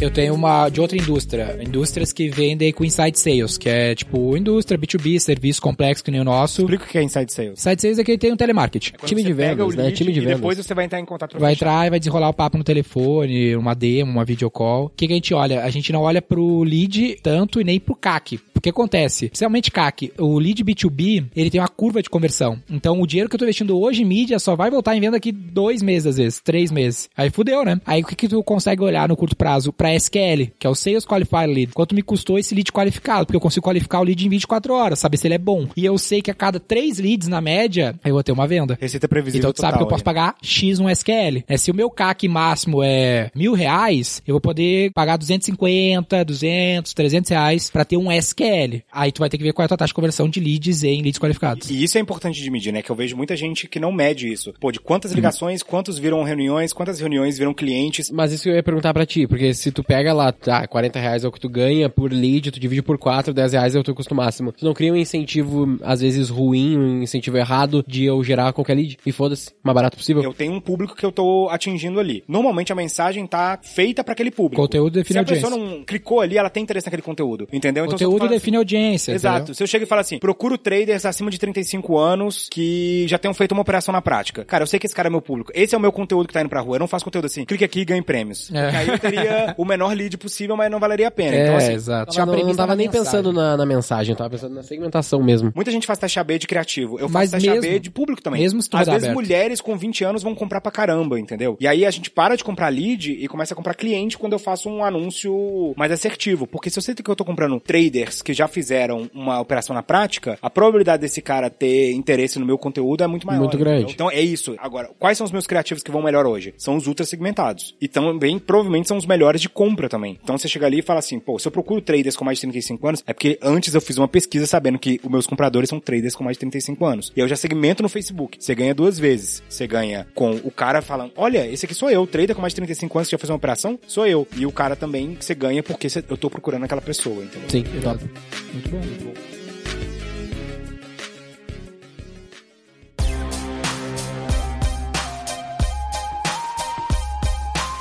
Eu 0.00 0.12
tenho 0.12 0.32
uma 0.32 0.68
de 0.68 0.80
outra 0.80 0.96
indústria. 0.96 1.58
Indústrias 1.60 2.12
que 2.12 2.28
vendem 2.28 2.72
com 2.72 2.84
inside 2.84 3.18
sales, 3.18 3.58
que 3.58 3.68
é 3.68 3.96
tipo 3.96 4.36
indústria, 4.36 4.78
B2B, 4.78 5.18
serviço 5.18 5.60
complexo 5.60 6.04
que 6.04 6.10
nem 6.12 6.20
o 6.20 6.24
nosso. 6.24 6.60
Explica 6.60 6.84
o 6.84 6.86
que 6.86 6.98
é 6.98 7.02
Inside 7.02 7.32
Sales. 7.32 7.58
Inside 7.58 7.82
sales 7.82 7.98
é 7.98 8.04
que 8.04 8.16
tem 8.16 8.32
um 8.32 8.36
telemarketing. 8.36 8.92
Quando 8.92 9.08
Time 9.08 9.22
você 9.22 9.26
de 9.26 9.34
vendas, 9.34 9.74
né? 9.74 9.90
Time 9.90 10.12
de 10.12 10.20
e 10.20 10.22
vendas. 10.22 10.36
depois 10.36 10.56
você 10.56 10.72
vai 10.72 10.84
entrar 10.84 11.00
em 11.00 11.04
contato 11.04 11.32
pra 11.32 11.40
Vai 11.40 11.54
entrar 11.54 11.86
e 11.88 11.90
vai 11.90 11.98
desenrolar 11.98 12.28
o 12.28 12.32
papo 12.32 12.56
no 12.56 12.62
telefone, 12.62 13.56
uma 13.56 13.74
demo, 13.74 14.12
uma 14.12 14.24
videocall. 14.24 14.84
O 14.84 14.90
que, 14.90 15.08
que 15.08 15.12
a 15.12 15.16
gente 15.16 15.34
olha? 15.34 15.64
A 15.64 15.70
gente 15.70 15.92
não 15.92 16.02
olha 16.02 16.22
pro 16.22 16.62
lead 16.62 17.18
tanto 17.20 17.60
e 17.60 17.64
nem 17.64 17.80
pro 17.80 17.96
CAC. 17.96 18.38
O 18.58 18.60
que 18.60 18.70
acontece? 18.70 19.26
Especialmente 19.26 19.70
CAC, 19.70 20.12
o 20.18 20.36
lead 20.36 20.64
B2B, 20.64 21.26
ele 21.36 21.48
tem 21.48 21.60
uma 21.60 21.68
curva 21.68 22.02
de 22.02 22.10
conversão. 22.10 22.58
Então, 22.68 23.00
o 23.00 23.06
dinheiro 23.06 23.30
que 23.30 23.36
eu 23.36 23.38
tô 23.38 23.44
investindo 23.44 23.78
hoje 23.78 24.02
em 24.02 24.04
mídia 24.04 24.36
só 24.40 24.56
vai 24.56 24.68
voltar 24.68 24.96
em 24.96 25.00
venda 25.00 25.12
daqui 25.12 25.30
dois 25.30 25.80
meses, 25.80 26.06
às 26.08 26.16
vezes, 26.16 26.40
três 26.40 26.72
meses. 26.72 27.08
Aí 27.16 27.30
fudeu, 27.30 27.64
né? 27.64 27.80
Aí 27.86 28.02
o 28.02 28.04
que, 28.04 28.16
que 28.16 28.28
tu 28.28 28.42
consegue 28.42 28.82
olhar 28.82 29.08
no 29.08 29.16
curto 29.16 29.36
prazo? 29.36 29.72
Pra 29.72 29.94
SQL, 29.94 30.50
que 30.58 30.66
é 30.66 30.70
o 30.70 30.74
Sales 30.74 31.06
Qualified 31.06 31.46
Lead. 31.46 31.72
Quanto 31.72 31.94
me 31.94 32.02
custou 32.02 32.36
esse 32.36 32.52
lead 32.52 32.72
qualificado? 32.72 33.26
Porque 33.26 33.36
eu 33.36 33.40
consigo 33.40 33.62
qualificar 33.62 34.00
o 34.00 34.02
lead 34.02 34.26
em 34.26 34.28
24 34.28 34.74
horas, 34.74 34.98
saber 34.98 35.18
se 35.18 35.28
ele 35.28 35.34
é 35.34 35.38
bom. 35.38 35.68
E 35.76 35.84
eu 35.84 35.96
sei 35.96 36.20
que 36.20 36.30
a 36.30 36.34
cada 36.34 36.58
três 36.58 36.98
leads 36.98 37.28
na 37.28 37.40
média, 37.40 37.94
eu 38.04 38.14
vou 38.14 38.24
ter 38.24 38.32
uma 38.32 38.48
venda. 38.48 38.76
Receita 38.80 39.06
previsível 39.06 39.38
Então 39.38 39.52
tu 39.52 39.60
sabe 39.60 39.74
que 39.78 39.82
eu 39.84 39.86
total 39.86 39.90
posso 39.90 40.00
aí. 40.00 40.04
pagar 40.04 40.34
X 40.42 40.80
no 40.80 40.90
SQL. 40.90 41.44
É, 41.46 41.56
se 41.56 41.70
o 41.70 41.74
meu 41.74 41.88
CAC 41.90 42.26
máximo 42.26 42.82
é 42.82 43.30
mil 43.36 43.52
reais, 43.52 44.20
eu 44.26 44.34
vou 44.34 44.40
poder 44.40 44.90
pagar 44.92 45.16
250, 45.16 46.24
200, 46.24 46.92
300 46.92 47.30
reais 47.30 47.70
pra 47.70 47.84
ter 47.84 47.96
um 47.96 48.10
SQL. 48.10 48.47
Aí 48.92 49.12
tu 49.12 49.20
vai 49.20 49.28
ter 49.28 49.38
que 49.38 49.44
ver 49.44 49.52
qual 49.52 49.64
é 49.64 49.66
a 49.66 49.68
tua 49.68 49.76
taxa 49.76 49.88
de 49.88 49.94
conversão 49.94 50.28
de 50.28 50.40
leads 50.40 50.82
em 50.82 51.02
leads 51.02 51.18
qualificados. 51.18 51.70
E 51.70 51.82
isso 51.82 51.98
é 51.98 52.00
importante 52.00 52.42
de 52.42 52.50
medir, 52.50 52.72
né? 52.72 52.82
Que 52.82 52.90
eu 52.90 52.96
vejo 52.96 53.16
muita 53.16 53.36
gente 53.36 53.66
que 53.68 53.78
não 53.80 53.92
mede 53.92 54.30
isso. 54.30 54.52
Pô, 54.60 54.70
de 54.72 54.80
quantas 54.80 55.12
ligações, 55.12 55.62
quantos 55.62 55.98
viram 55.98 56.22
reuniões, 56.22 56.72
quantas 56.72 57.00
reuniões 57.00 57.38
viram 57.38 57.54
clientes. 57.54 58.10
Mas 58.10 58.32
isso 58.32 58.48
eu 58.48 58.54
ia 58.54 58.62
perguntar 58.62 58.92
pra 58.92 59.06
ti, 59.06 59.26
porque 59.26 59.52
se 59.54 59.70
tu 59.70 59.82
pega 59.84 60.12
lá, 60.12 60.32
tá, 60.32 60.66
40 60.66 60.98
reais 60.98 61.24
é 61.24 61.28
o 61.28 61.32
que 61.32 61.40
tu 61.40 61.48
ganha 61.48 61.88
por 61.88 62.12
lead, 62.12 62.50
tu 62.50 62.60
divide 62.60 62.82
por 62.82 62.98
4, 62.98 63.32
10 63.32 63.52
reais 63.52 63.74
é 63.74 63.78
o 63.78 63.82
teu 63.82 63.94
custo 63.94 64.14
máximo. 64.14 64.52
Tu 64.52 64.64
não 64.64 64.74
cria 64.74 64.92
um 64.92 64.96
incentivo, 64.96 65.78
às 65.82 66.00
vezes, 66.00 66.28
ruim, 66.28 66.76
um 66.76 67.02
incentivo 67.02 67.36
errado 67.36 67.84
de 67.86 68.04
eu 68.04 68.22
gerar 68.22 68.52
qualquer 68.52 68.74
lead? 68.74 68.98
E 69.04 69.12
foda-se, 69.12 69.50
mais 69.62 69.74
barato 69.74 69.96
possível. 69.96 70.22
Eu 70.22 70.34
tenho 70.34 70.52
um 70.52 70.60
público 70.60 70.94
que 70.94 71.04
eu 71.04 71.12
tô 71.12 71.48
atingindo 71.50 72.00
ali. 72.00 72.22
Normalmente 72.28 72.72
a 72.72 72.76
mensagem 72.76 73.26
tá 73.26 73.58
feita 73.62 74.02
pra 74.04 74.12
aquele 74.12 74.30
público. 74.30 74.60
Conteúdo 74.62 74.94
define 74.94 75.14
Se 75.14 75.18
a 75.18 75.20
audiência. 75.22 75.48
pessoa 75.50 75.64
não 75.68 75.84
clicou 75.84 76.20
ali, 76.20 76.36
ela 76.36 76.50
tem 76.50 76.62
interesse 76.62 76.86
naquele 76.86 77.02
conteúdo. 77.02 77.48
Entendeu? 77.52 77.84
Então, 77.84 77.92
Conteúdo 77.98 78.28
define 78.38 78.56
audiência. 78.56 79.12
Exato. 79.12 79.36
entendeu? 79.38 79.54
Se 79.54 79.62
eu 79.62 79.66
chego 79.66 79.84
e 79.84 79.86
falo 79.86 80.00
assim, 80.00 80.18
procuro 80.18 80.56
traders 80.58 81.04
acima 81.04 81.30
de 81.30 81.38
35 81.38 81.96
anos 81.98 82.48
que 82.50 83.06
já 83.08 83.18
tenham 83.18 83.34
feito 83.34 83.52
uma 83.52 83.62
operação 83.62 83.92
na 83.92 84.00
prática. 84.02 84.44
Cara, 84.44 84.62
eu 84.62 84.66
sei 84.66 84.78
que 84.78 84.86
esse 84.86 84.94
cara 84.94 85.08
é 85.08 85.10
meu 85.10 85.20
público. 85.22 85.50
Esse 85.54 85.74
é 85.74 85.78
o 85.78 85.80
meu 85.80 85.92
conteúdo 85.92 86.26
que 86.26 86.32
tá 86.34 86.40
indo 86.40 86.48
pra 86.48 86.60
rua. 86.60 86.76
Eu 86.76 86.80
não 86.80 86.86
faço 86.88 87.04
conteúdo 87.04 87.26
assim, 87.26 87.44
clique 87.44 87.64
aqui 87.64 87.80
e 87.80 87.84
ganhe 87.84 88.02
prêmios. 88.02 88.50
É. 88.52 88.76
Aí 88.76 88.88
eu 88.88 88.98
teria 88.98 89.54
o 89.56 89.64
menor 89.64 89.94
lead 89.94 90.16
possível, 90.18 90.56
mas 90.56 90.70
não 90.70 90.78
valeria 90.80 91.08
a 91.08 91.10
pena. 91.10 91.36
É, 91.36 91.42
então, 91.44 91.56
assim, 91.56 91.72
exato. 91.72 92.18
Eu 92.18 92.26
não, 92.26 92.36
não 92.38 92.54
tava 92.54 92.74
nem 92.76 92.86
mensagem. 92.88 93.04
pensando 93.10 93.32
na, 93.32 93.56
na 93.56 93.66
mensagem, 93.66 94.12
eu 94.12 94.16
tava 94.16 94.30
pensando 94.30 94.54
na 94.54 94.62
segmentação 94.62 95.22
mesmo. 95.22 95.52
Muita 95.54 95.70
gente 95.70 95.86
faz 95.86 95.98
taxa 95.98 96.22
B 96.24 96.38
de 96.38 96.46
criativo. 96.46 96.98
Eu 96.98 97.08
Mas 97.08 97.30
faço 97.30 97.44
taxa 97.44 97.54
mesmo- 97.60 97.70
B 97.72 97.78
de 97.78 97.90
público 97.90 98.22
também. 98.22 98.40
mesmo 98.42 98.62
se 98.62 98.68
tu 98.70 98.76
Às 98.76 98.86
vezes 98.86 99.04
aberto. 99.04 99.14
mulheres 99.14 99.60
com 99.60 99.76
20 99.76 100.04
anos 100.04 100.22
vão 100.22 100.34
comprar 100.34 100.60
pra 100.60 100.70
caramba, 100.70 101.18
entendeu? 101.18 101.56
E 101.60 101.66
aí 101.66 101.84
a 101.84 101.90
gente 101.90 102.10
para 102.10 102.36
de 102.36 102.44
comprar 102.44 102.68
lead 102.68 103.12
e 103.12 103.26
começa 103.28 103.54
a 103.54 103.56
comprar 103.56 103.74
cliente 103.74 104.16
quando 104.18 104.32
eu 104.34 104.38
faço 104.38 104.68
um 104.68 104.84
anúncio 104.84 105.74
mais 105.76 105.90
assertivo. 105.92 106.46
Porque 106.46 106.70
se 106.70 106.78
eu 106.78 106.82
sei 106.82 106.94
que 106.94 107.08
eu 107.10 107.16
tô 107.16 107.24
comprando 107.24 107.58
traders 107.60 108.22
que 108.28 108.34
já 108.34 108.46
fizeram 108.46 109.10
uma 109.14 109.40
operação 109.40 109.74
na 109.74 109.82
prática, 109.82 110.38
a 110.42 110.50
probabilidade 110.50 111.00
desse 111.00 111.22
cara 111.22 111.48
ter 111.48 111.92
interesse 111.92 112.38
no 112.38 112.44
meu 112.44 112.58
conteúdo 112.58 113.02
é 113.02 113.06
muito 113.06 113.26
maior. 113.26 113.38
Muito 113.38 113.56
entendeu? 113.56 113.72
grande. 113.72 113.92
Então 113.94 114.10
é 114.10 114.20
isso. 114.20 114.54
Agora, 114.58 114.90
quais 114.98 115.16
são 115.16 115.24
os 115.24 115.32
meus 115.32 115.46
criativos 115.46 115.82
que 115.82 115.90
vão 115.90 116.02
melhor 116.02 116.26
hoje? 116.26 116.52
São 116.58 116.76
os 116.76 116.86
ultra 116.86 117.06
segmentados. 117.06 117.74
E 117.80 117.88
também, 117.88 118.38
provavelmente, 118.38 118.86
são 118.86 118.98
os 118.98 119.06
melhores 119.06 119.40
de 119.40 119.48
compra 119.48 119.88
também. 119.88 120.18
Então 120.22 120.36
você 120.36 120.46
chega 120.46 120.66
ali 120.66 120.80
e 120.80 120.82
fala 120.82 120.98
assim, 120.98 121.18
pô, 121.18 121.38
se 121.38 121.48
eu 121.48 121.52
procuro 121.52 121.80
traders 121.80 122.16
com 122.16 122.24
mais 122.24 122.36
de 122.36 122.42
35 122.42 122.86
anos, 122.86 123.04
é 123.06 123.14
porque 123.14 123.38
antes 123.40 123.74
eu 123.74 123.80
fiz 123.80 123.96
uma 123.96 124.06
pesquisa 124.06 124.46
sabendo 124.46 124.78
que 124.78 125.00
os 125.02 125.10
meus 125.10 125.26
compradores 125.26 125.70
são 125.70 125.80
traders 125.80 126.14
com 126.14 126.22
mais 126.22 126.36
de 126.36 126.40
35 126.40 126.84
anos. 126.84 127.10
E 127.16 127.20
eu 127.20 127.26
já 127.26 127.34
segmento 127.34 127.82
no 127.82 127.88
Facebook. 127.88 128.36
Você 128.38 128.54
ganha 128.54 128.74
duas 128.74 128.98
vezes. 128.98 129.42
Você 129.48 129.66
ganha 129.66 130.06
com 130.14 130.32
o 130.44 130.50
cara 130.50 130.82
falando, 130.82 131.12
olha, 131.16 131.46
esse 131.50 131.64
aqui 131.64 131.74
sou 131.74 131.88
eu, 131.88 132.06
trader 132.06 132.36
com 132.36 132.42
mais 132.42 132.52
de 132.52 132.56
35 132.56 132.98
anos 132.98 133.08
que 133.08 133.12
já 133.12 133.18
fez 133.18 133.30
uma 133.30 133.36
operação, 133.36 133.78
sou 133.86 134.06
eu. 134.06 134.28
E 134.36 134.44
o 134.44 134.52
cara 134.52 134.76
também 134.76 135.16
você 135.18 135.34
ganha 135.34 135.62
porque 135.62 135.88
eu 136.08 136.16
tô 136.18 136.28
procurando 136.28 136.64
aquela 136.64 136.82
pessoa, 136.82 137.24
entendeu? 137.24 137.48
Sim, 137.48 137.64
top. 137.80 138.04
Muito 138.52 138.70
bom, 138.70 138.78
muito 138.78 139.04
bom. 139.04 139.37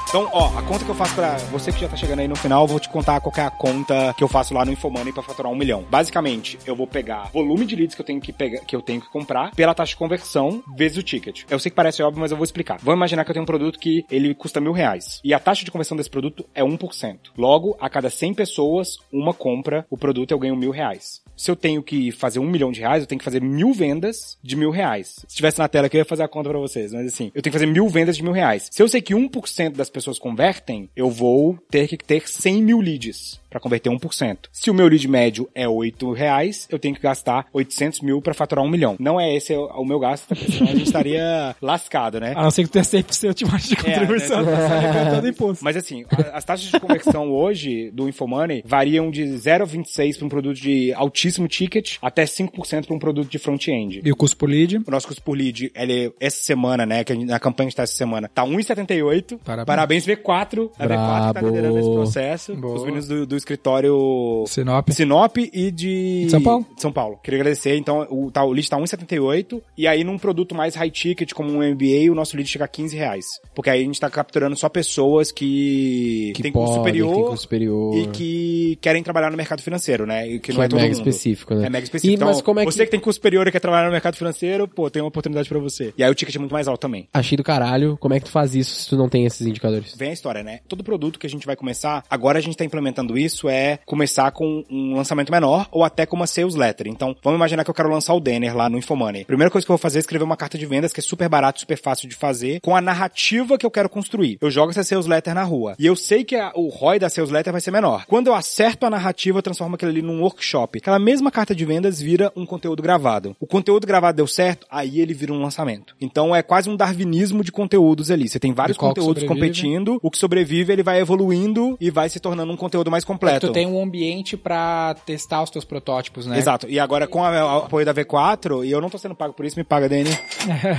Então, 0.08 0.30
ó, 0.32 0.58
a 0.58 0.62
conta 0.62 0.86
que 0.86 0.90
eu 0.90 0.96
faço 0.96 1.14
pra 1.16 1.36
você 1.52 1.70
que 1.70 1.82
já 1.82 1.90
tá 1.90 1.98
chegando 1.98 2.20
aí 2.20 2.30
no 2.30 2.36
final, 2.38 2.64
eu 2.64 2.68
vou 2.68 2.80
te 2.80 2.88
contar 2.88 3.20
qual 3.20 3.34
é 3.38 3.42
a 3.42 3.52
conta 3.52 4.16
que 4.18 4.24
eu 4.24 4.28
faço 4.30 4.54
lá 4.54 4.64
no 4.64 4.72
Infomoney 4.72 5.12
pra 5.12 5.22
faturar 5.22 5.52
um 5.52 5.56
milhão. 5.56 5.84
Basicamente, 5.90 6.58
eu 6.66 6.78
vou 6.78 6.88
pegar 6.88 7.30
volume 7.34 7.66
de 7.66 7.76
leads 7.76 7.94
que 7.94 8.02
eu 8.02 8.06
tenho 8.06 8.22
que 8.22 8.32
pegar, 8.32 8.62
que 8.62 8.74
eu 8.74 8.82
tenho 8.82 9.02
que 9.02 9.10
comprar 9.10 9.52
pela 9.54 9.76
taxa 9.76 9.90
de 9.90 9.98
conversão 9.98 10.64
vezes 10.78 10.98
o 10.98 11.04
ticket. 11.04 11.44
Eu 11.50 11.60
sei 11.60 11.70
que 11.70 11.76
parece 11.76 12.02
óbvio, 12.02 12.22
mas 12.22 12.32
eu 12.32 12.38
vou 12.38 12.46
explicar. 12.46 12.80
Vamos 12.82 12.98
imaginar 12.98 13.26
que 13.26 13.32
eu 13.32 13.34
tenho 13.34 13.44
um 13.44 13.46
produto 13.46 13.78
que 13.78 14.06
ele 14.10 14.34
custa 14.34 14.62
mil 14.62 14.72
reais 14.72 15.20
e 15.26 15.34
a 15.34 15.40
taxa 15.40 15.66
de 15.66 15.72
conversão 15.72 15.98
desse 15.98 16.10
produto 16.10 16.46
é 16.56 16.64
1%. 16.64 17.18
Logo, 17.38 17.76
a 17.78 17.90
cada 17.90 18.10
100 18.10 18.34
pessoas, 18.34 18.98
uma 19.12 19.34
compra 19.34 19.86
o 19.90 19.98
produto 19.98 20.32
eu 20.32 20.40
ganho 20.40 20.56
mil 20.56 20.72
reais. 20.72 21.22
Se 21.36 21.52
eu 21.52 21.56
tenho 21.56 21.84
que 21.84 22.12
fazer 22.12 22.40
um 22.40 22.50
milhão 22.50 22.72
de 22.72 22.80
reais, 22.80 23.04
eu 23.04 23.08
tenho 23.08 23.20
que 23.20 23.26
fazer 23.26 23.42
mil 23.42 23.74
vendas 23.74 24.38
de 24.42 24.56
mil 24.56 24.72
reais. 24.72 25.24
Se 25.28 25.36
tivesse 25.36 25.60
na 25.60 25.68
tela 25.68 25.88
aqui, 25.88 25.98
eu 25.98 26.00
ia 26.00 26.06
fazer 26.06 26.24
a 26.24 26.28
conta 26.30 26.50
pra 26.50 26.58
vocês, 26.58 26.94
mas 26.94 27.06
assim, 27.06 27.26
eu 27.36 27.42
tenho 27.42 27.52
que 27.52 27.60
fazer 27.60 27.68
mil 27.68 27.90
vendas 27.90 28.16
de 28.16 28.24
mil 28.24 28.32
reais. 28.32 28.70
Se 28.72 28.82
eu 28.82 28.88
sei 28.88 29.02
que 29.02 29.14
1% 29.14 29.76
das 29.76 29.90
pessoas 29.98 30.20
convertem, 30.20 30.90
eu 30.96 31.10
vou 31.10 31.58
ter 31.70 31.88
que 31.88 31.98
ter 31.98 32.28
100 32.28 32.62
mil 32.62 32.80
leads 32.80 33.40
para 33.50 33.60
converter 33.60 33.90
1%. 33.90 34.38
Se 34.52 34.70
o 34.70 34.74
meu 34.74 34.88
lead 34.88 35.08
médio 35.08 35.50
é 35.56 35.68
8 35.68 36.12
reais, 36.12 36.68
eu 36.70 36.80
tenho 36.80 36.96
que 36.96 37.02
gastar 37.02 37.46
800 37.54 38.02
mil 38.02 38.22
para 38.22 38.34
faturar 38.34 38.64
um 38.64 38.70
milhão. 38.70 38.96
Não 39.00 39.20
é 39.20 39.34
esse 39.36 39.54
o 39.56 39.86
meu 39.86 40.00
gasto, 40.00 40.36
senão 40.36 40.72
a 40.72 40.76
gente 40.76 40.84
estaria 40.88 41.56
lascado, 41.62 42.20
né? 42.20 42.34
A 42.36 42.44
não 42.44 42.52
ser 42.52 42.64
que 42.64 42.70
tu 42.70 42.74
tenha 42.74 42.84
100% 42.86 43.34
de 43.34 43.46
margem 43.46 43.70
de 43.70 43.76
contribuição. 43.76 44.44
né? 44.44 44.54
arrecadando 44.66 45.28
imposto. 45.30 45.64
Mas 45.64 45.78
assim, 45.78 46.06
as 46.34 46.44
taxas 46.44 46.70
de 46.70 46.80
conversão 46.80 47.32
hoje 47.34 47.92
do 47.92 48.08
Infomoney 48.08 48.62
variam 48.66 49.10
de 49.10 49.24
0,26 49.24 50.18
para 50.18 50.26
um 50.26 50.30
produto 50.30 50.58
de 50.58 50.94
altíssimo 50.94 51.48
ticket 51.48 51.98
até 52.02 52.24
5% 52.26 52.86
para 52.86 52.96
um 52.96 53.00
produto 53.00 53.30
de 53.30 53.38
front-end. 53.38 54.02
E 54.04 54.12
o 54.12 54.16
custo 54.16 54.38
por 54.38 54.50
lead? 54.50 54.78
O 54.86 54.92
nosso 54.92 55.08
custo 55.08 55.22
por 55.22 55.38
lead, 55.38 55.72
ele, 55.76 56.12
essa 56.20 56.44
semana, 56.44 56.86
né, 56.86 57.04
que 57.04 57.14
a 57.14 57.16
na 57.16 57.40
campanha 57.40 57.68
que 57.68 57.74
está 57.74 57.84
essa 57.84 57.96
semana, 57.96 58.30
tá 58.34 58.44
1,78. 58.44 59.40
Parabéns. 59.66 60.06
V4. 60.06 60.18
A 60.18 60.48
V4 60.48 60.70
tá 60.78 60.86
Brabo. 61.34 61.48
liderando 61.48 61.80
esse 61.80 61.90
processo. 61.92 62.56
Boa. 62.56 62.76
Os 62.76 62.84
meninos 62.84 63.08
do, 63.08 63.26
do 63.26 63.37
escritório 63.38 64.44
Sinop. 64.48 64.90
Sinop 64.90 65.38
e 65.38 65.72
de... 65.72 66.26
De 66.26 66.32
São 66.32 66.42
Paulo. 66.42 66.66
de 66.76 66.82
São 66.82 66.92
Paulo. 66.92 67.20
Queria 67.24 67.40
agradecer. 67.40 67.76
Então, 67.78 68.08
o, 68.10 68.32
tá, 68.32 68.44
o 68.44 68.52
lead 68.52 68.70
tá 68.70 68.78
1,78. 68.78 69.62
E 69.78 69.88
aí, 69.88 70.04
num 70.04 70.18
produto 70.18 70.56
mais 70.56 70.76
high 70.76 70.90
ticket, 70.92 71.34
como 71.34 71.50
um 71.52 71.58
MBA, 71.72 72.12
o 72.12 72.16
nosso 72.16 72.36
lead 72.36 72.50
chega 72.50 72.66
a 72.66 72.68
15 72.68 72.96
reais. 72.96 73.26
Porque 73.56 73.70
aí 73.70 73.82
a 73.82 73.84
gente 73.84 74.00
tá 74.00 74.10
capturando 74.10 74.56
só 74.56 74.70
pessoas 74.70 75.32
que, 75.32 76.32
Que 76.36 76.44
têm 76.44 76.52
podem, 76.52 76.68
custo 76.68 76.78
superior. 76.80 77.14
tem 77.14 77.24
custo 77.24 77.42
superior. 77.42 77.96
E 77.98 78.08
que 78.08 78.78
querem 78.82 79.04
trabalhar 79.04 79.32
no 79.32 79.38
mercado 79.38 79.62
financeiro, 79.62 80.06
né? 80.06 80.28
E 80.28 80.40
que, 80.40 80.52
Que 80.52 80.54
não 80.54 80.62
é, 80.62 80.66
é 80.66 80.70
todo 80.70 80.80
mega 80.80 80.94
mundo. 80.96 81.08
específico, 81.08 81.54
né? 81.56 81.66
É 81.68 81.70
mega 81.70 81.84
específico. 81.84 82.12
E, 82.12 82.16
então, 82.16 82.28
mas 82.28 82.42
como 82.42 82.60
é 82.60 82.66
que- 82.66 82.72
você 82.72 82.86
que 82.86 82.92
tem 82.92 83.00
custo 83.00 83.18
superior 83.20 83.48
e 83.48 83.52
quer 83.52 83.60
trabalhar 83.60 83.86
no 83.86 83.92
mercado 83.92 84.16
financeiro, 84.16 84.68
pô, 84.68 84.90
tem 84.90 85.02
uma 85.02 85.08
oportunidade 85.10 85.48
pra 85.50 85.60
você. 85.60 85.94
E 85.98 86.04
aí 86.04 86.10
o 86.12 86.16
ticket 86.16 86.36
é 86.36 86.40
muito 86.40 86.52
mais 86.54 86.68
alto 86.68 86.80
também. 86.82 87.08
Achei 87.14 87.36
do 87.38 87.44
caralho, 87.44 87.98
como 88.00 88.14
é 88.14 88.20
que 88.20 88.26
tu 88.26 88.32
faz 88.32 88.56
isso 88.56 88.82
se 88.82 88.90
tu 88.90 88.96
não 88.98 89.10
tem 89.10 89.26
esses 89.26 89.46
indicadores? 89.46 89.94
Vem 89.96 90.10
a 90.10 90.14
história, 90.14 90.44
né? 90.44 90.60
Todo 90.68 90.84
produto 90.84 91.20
que 91.20 91.28
a 91.28 91.30
gente 91.30 91.46
vai 91.46 91.56
começar, 91.56 92.04
agora 92.10 92.38
a 92.38 92.42
gente 92.42 92.56
tá 92.58 92.64
implementando 92.66 93.18
isso, 93.18 93.27
é 93.50 93.80
começar 93.86 94.32
com 94.32 94.64
um 94.70 94.96
lançamento 94.96 95.32
menor 95.32 95.68
ou 95.72 95.84
até 95.84 96.06
com 96.06 96.16
uma 96.16 96.28
sales 96.28 96.56
letter. 96.56 96.88
Então, 96.88 97.16
vamos 97.24 97.38
imaginar 97.38 97.64
que 97.64 97.70
eu 97.70 97.74
quero 97.74 97.90
lançar 97.90 98.14
o 98.14 98.20
Denner 98.20 98.56
lá 98.56 98.70
no 98.70 98.78
Infomoney. 98.78 99.26
Primeira 99.26 99.52
coisa 99.52 99.66
que 99.66 99.72
eu 99.72 99.76
vou 99.76 99.82
fazer 99.82 99.98
é 99.98 100.02
escrever 100.02 100.24
uma 100.24 100.38
carta 100.38 100.58
de 100.58 100.66
vendas 100.66 100.94
que 100.94 101.00
é 101.00 101.04
super 101.04 101.28
barato, 101.30 101.60
super 101.60 101.78
fácil 101.78 102.08
de 102.08 102.16
fazer, 102.16 102.60
com 102.62 102.76
a 102.76 102.82
narrativa 102.82 103.58
que 103.58 103.66
eu 103.66 103.72
quero 103.72 103.90
construir. 103.90 104.38
Eu 104.42 104.50
jogo 104.52 104.72
essa 104.72 104.84
sales 104.84 105.06
letter 105.06 105.34
na 105.34 105.44
rua. 105.44 105.76
E 105.80 105.86
eu 105.86 105.96
sei 105.96 106.24
que 106.24 106.36
a- 106.36 106.52
o 106.56 106.70
ROI 106.70 107.00
da 107.00 107.10
sales 107.10 107.30
letter 107.32 107.52
vai 107.52 107.62
ser 107.62 107.72
menor. 107.72 108.06
Quando 108.08 108.28
eu 108.28 108.34
acerto 108.36 108.86
a 108.86 108.90
narrativa, 108.90 109.38
eu 109.40 109.44
transformo 109.44 109.76
aquilo 109.76 109.92
ali 109.92 110.02
num 110.02 110.22
workshop. 110.22 110.80
Aquela 110.80 111.00
mesma 111.00 111.32
carta 111.32 111.54
de 111.56 111.66
vendas 111.66 112.02
vira 112.02 112.32
um 112.36 112.46
conteúdo 112.46 112.82
gravado. 112.84 113.36
O 113.40 113.48
conteúdo 113.48 113.86
gravado 113.88 114.18
deu 114.18 114.28
certo, 114.28 114.66
aí 114.70 115.00
ele 115.00 115.14
vira 115.14 115.34
um 115.34 115.42
lançamento. 115.42 115.96
Então 116.02 116.36
é 116.36 116.42
quase 116.42 116.70
um 116.70 116.76
darwinismo 116.76 117.44
de 117.44 117.52
conteúdos 117.52 118.12
ali. 118.12 118.28
Você 118.28 118.40
tem 118.40 118.54
vários 118.54 118.78
conteúdos 118.78 119.24
competindo, 119.24 120.00
o 120.02 120.12
que 120.12 120.18
sobrevive 120.18 120.72
ele 120.74 120.84
vai 120.84 121.00
evoluindo 121.00 121.78
e 121.80 121.90
vai 121.90 122.10
se 122.10 122.20
tornando 122.20 122.52
um 122.52 122.58
conteúdo 122.58 122.92
mais 122.92 123.04
completo. 123.18 123.48
Tu 123.48 123.54
tem 123.54 123.68
um 123.68 123.82
ambiente 123.82 124.36
pra 124.38 124.96
testar 125.06 125.44
os 125.44 125.50
teus 125.50 125.66
protótipos, 125.66 126.26
né? 126.26 126.38
Exato. 126.38 126.68
E 126.70 126.80
agora, 126.80 127.08
com 127.08 127.20
o 127.20 127.24
apoio 127.24 127.86
da 127.86 127.94
V4, 127.94 128.66
e 128.66 128.72
eu 128.72 128.82
não 128.82 128.90
tô 128.90 128.98
sendo 128.98 129.16
pago 129.16 129.34
por 129.34 129.46
isso, 129.46 129.58
me 129.58 129.64
paga, 129.64 129.88
Dani. 129.90 130.10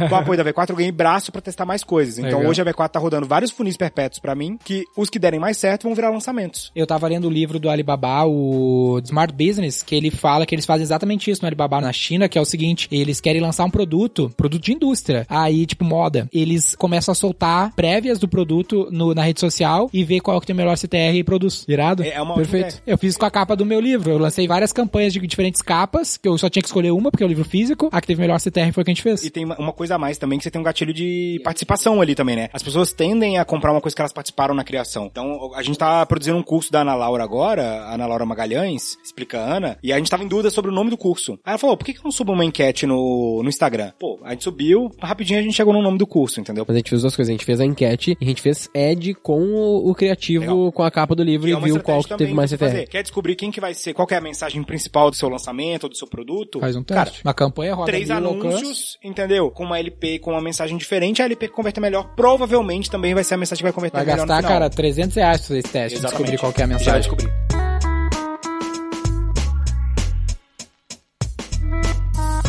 com 0.09 0.15
o 0.15 0.19
apoio 0.19 0.43
da 0.43 0.45
V4, 0.51 0.71
eu 0.71 0.77
ganhei 0.77 0.93
braço 0.93 1.31
pra 1.33 1.41
testar 1.41 1.65
mais 1.65 1.85
coisas. 1.85 2.19
Então, 2.19 2.39
Legal. 2.39 2.51
hoje 2.51 2.61
a 2.63 2.65
V4 2.65 2.89
tá 2.89 2.99
rodando 2.99 3.27
vários 3.27 3.51
funis 3.51 3.77
perpétuos 3.77 4.19
pra 4.21 4.35
mim, 4.35 4.59
que 4.65 4.85
os 4.97 5.11
que 5.11 5.19
derem 5.19 5.41
mais 5.41 5.57
certo 5.57 5.85
vão 5.85 5.95
virar 5.95 6.11
lançamentos. 6.11 6.71
Eu 6.75 6.87
tava 6.87 7.07
lendo 7.09 7.27
o 7.27 7.31
livro 7.31 7.59
do 7.59 7.69
Alibaba, 7.69 8.25
o 8.27 9.01
Smart 9.05 9.33
Business, 9.35 9.83
que 9.83 9.95
ele 9.95 10.11
fala 10.11 10.47
que 10.47 10.55
eles 10.55 10.67
fazem 10.67 10.83
exatamente 10.83 11.31
isso 11.31 11.43
no 11.43 11.47
Alibaba 11.47 11.81
na 11.81 11.93
China, 11.93 12.29
que 12.29 12.39
é 12.39 12.41
o 12.41 12.45
seguinte, 12.45 12.89
eles 12.91 13.21
querem 13.21 13.41
lançar 13.41 13.65
um 13.65 13.71
produto, 13.71 14.31
produto 14.37 14.63
de 14.63 14.73
indústria, 14.73 15.27
aí 15.29 15.67
tipo 15.67 15.85
moda, 15.85 16.29
eles 16.33 16.75
começam 16.77 17.13
a 17.13 17.15
soltar 17.15 17.73
prévias 17.75 18.19
do 18.19 18.29
produto 18.29 18.89
no- 18.91 19.15
na 19.15 19.23
rede 19.23 19.41
social 19.41 19.89
e 19.93 20.05
ver 20.05 20.21
qual 20.21 20.41
que 20.41 20.47
tem 20.47 20.55
o 20.55 20.57
melhor 20.57 20.77
CTR 20.77 21.17
e 21.19 21.25
produz. 21.25 21.65
Irado? 21.69 22.03
É- 22.03 22.11
é 22.15 22.23
uma 22.23 22.28
ótima 22.35 22.45
Perfeito. 22.47 22.69
ideia. 22.69 22.83
Eu 22.87 22.99
fiz 22.99 23.17
com 23.17 23.25
a 23.27 23.31
capa 23.31 23.55
do 23.57 23.65
meu 23.67 23.81
livro, 23.81 24.11
eu 24.13 24.19
lancei 24.19 24.47
várias 24.47 24.73
campanhas 24.73 25.13
de 25.13 25.21
diferentes 25.27 25.63
capas, 25.63 26.17
que 26.17 26.29
eu 26.29 26.37
só 26.39 26.49
tinha 26.49 26.63
que 26.63 26.69
escolher 26.69 26.91
uma, 26.93 27.11
porque 27.11 27.23
é 27.23 27.27
o 27.27 27.29
livro 27.29 27.45
físico, 27.45 27.89
a 27.93 28.01
que 28.01 28.07
teve 28.07 28.21
melhor 28.21 28.39
CTR 28.41 28.73
foi 28.73 28.83
a 28.83 28.85
que 28.85 28.91
a 28.91 28.95
gente 28.95 29.03
fez. 29.03 29.25
E 29.25 29.31
tem 29.31 29.45
uma- 29.45 29.57
uma 29.59 29.73
coisa 29.73 29.95
a 29.97 29.99
mais 29.99 30.19
também, 30.19 30.39
que 30.39 30.45
você 30.45 30.51
tem 30.51 30.61
um 30.61 30.65
gatilho 30.65 30.93
de 30.93 31.41
participação 31.45 32.01
ali 32.01 32.15
também, 32.15 32.37
né? 32.37 32.49
As 32.53 32.63
pessoas 32.63 32.93
tendem 32.93 33.39
a 33.39 33.45
comprar 33.45 33.73
uma 33.73 33.81
coisa 33.81 33.95
que 33.95 34.03
elas 34.03 34.13
participaram 34.13 34.55
na 34.55 34.65
criação. 34.65 35.07
Então, 35.11 35.53
a 35.55 35.63
gente 35.63 35.79
tá 35.79 36.05
produzindo 36.07 36.37
um 36.39 36.43
curso 36.43 36.71
da 36.73 36.81
Ana 36.81 36.95
Laura 36.95 37.23
agora, 37.25 37.63
a 37.83 37.95
Ana 37.95 38.07
Laura 38.07 38.25
Magalhães, 38.27 38.97
explica 39.05 39.39
a 39.41 39.57
Ana, 39.57 39.79
e 39.83 39.93
a 39.93 39.97
gente 39.99 40.11
tava 40.11 40.25
em 40.25 40.29
dúvida 40.29 40.51
sobre 40.51 40.71
o 40.71 40.75
nome 40.75 40.91
do 40.91 40.97
curso. 40.97 41.33
Aí 41.45 41.53
ela 41.53 41.59
falou, 41.59 41.77
por 41.77 41.85
que 41.85 41.93
que 41.93 41.99
eu 42.01 42.05
não 42.05 42.13
subo 42.13 42.33
uma 42.33 42.45
enquete 42.45 42.87
no, 42.87 43.41
no 43.43 43.49
Instagram? 43.49 43.93
Pô, 43.99 44.19
a 44.25 44.31
gente 44.33 44.45
subiu, 44.45 44.91
rapidinho 45.01 45.39
a 45.41 45.43
gente 45.43 45.55
chegou 45.55 45.73
no 45.73 45.83
nome 45.83 45.99
do 45.99 46.07
curso, 46.07 46.41
entendeu? 46.41 46.65
Mas 46.67 46.77
a 46.77 46.79
gente 46.79 46.91
fez 46.91 47.03
duas 47.03 47.15
coisas. 47.17 47.31
A 47.31 47.33
gente 47.33 47.45
fez 47.45 47.61
a 47.61 47.65
enquete 47.65 48.17
e 48.21 48.25
a 48.25 48.29
gente 48.29 48.43
fez 48.43 48.69
ad 48.75 49.15
com 49.15 49.41
o, 49.41 49.91
o 49.91 49.95
criativo, 49.95 50.41
Legal. 50.45 50.73
com 50.73 50.83
a 50.83 50.91
capa 50.91 51.15
do 51.15 51.23
livro 51.23 51.47
E 51.49 51.51
e 51.51 51.53
é 51.53 51.57
uma 51.57 51.67
viu 51.67 51.81
qual 51.83 52.03
que 52.03 52.18
também 52.19 52.27
teve 52.27 52.35
mais 52.35 52.51
CTR. 52.51 52.59
fazer. 52.71 52.89
Quer 52.89 53.03
descobrir 53.03 53.35
quem 53.37 53.51
que 53.51 53.61
vai 53.61 53.75
ser, 53.75 53.95
qual 53.95 54.07
que 54.07 54.15
é 54.15 54.17
a 54.17 54.21
mensagem 54.21 54.63
principal 54.63 55.11
do 55.11 55.17
seu 55.17 55.29
lançamento 55.29 55.85
ou 55.85 55.89
do 55.91 55.97
seu 55.97 56.07
produto? 56.07 56.61
Faz 56.61 56.77
um 56.77 56.83
Cara, 56.85 57.07
teste. 57.07 57.25
Uma 57.25 57.35
campanha 57.35 57.75
roda 57.75 57.91
três 57.91 58.11
anúncios, 58.11 58.99
entendeu? 59.03 59.51
Com 59.51 59.65
uma 59.65 59.79
LP 59.79 60.19
com 60.19 60.33
uma 60.33 60.41
mensagem 60.43 60.77
diferente, 60.77 61.23
a 61.23 61.25
LP 61.25 61.49
que 61.49 61.55
converter 61.55 61.81
melhor 61.81 62.15
provavelmente 62.15 62.91
também 62.91 63.15
vai 63.15 63.25
ser 63.25 63.35
a 63.35 63.37
mensagem 63.39 63.59
que 63.61 63.65
vai 63.65 63.73
converter 63.73 63.97
Vai 63.97 64.05
melhor 64.07 64.19
gastar, 64.27 64.37
no 64.37 64.43
final. 64.43 64.53
cara, 64.61 64.71
300 64.71 65.17
reais 65.17 65.39
pra 65.39 65.47
fazer 65.49 65.59
esse 65.61 65.69
teste, 65.73 66.01
descobrir 66.01 66.39
qual 66.39 66.53
que 66.53 66.61
é 66.61 66.65
a 66.65 66.69
Já 66.69 66.75
mensagem. 66.75 67.01
descobrir. 67.01 67.31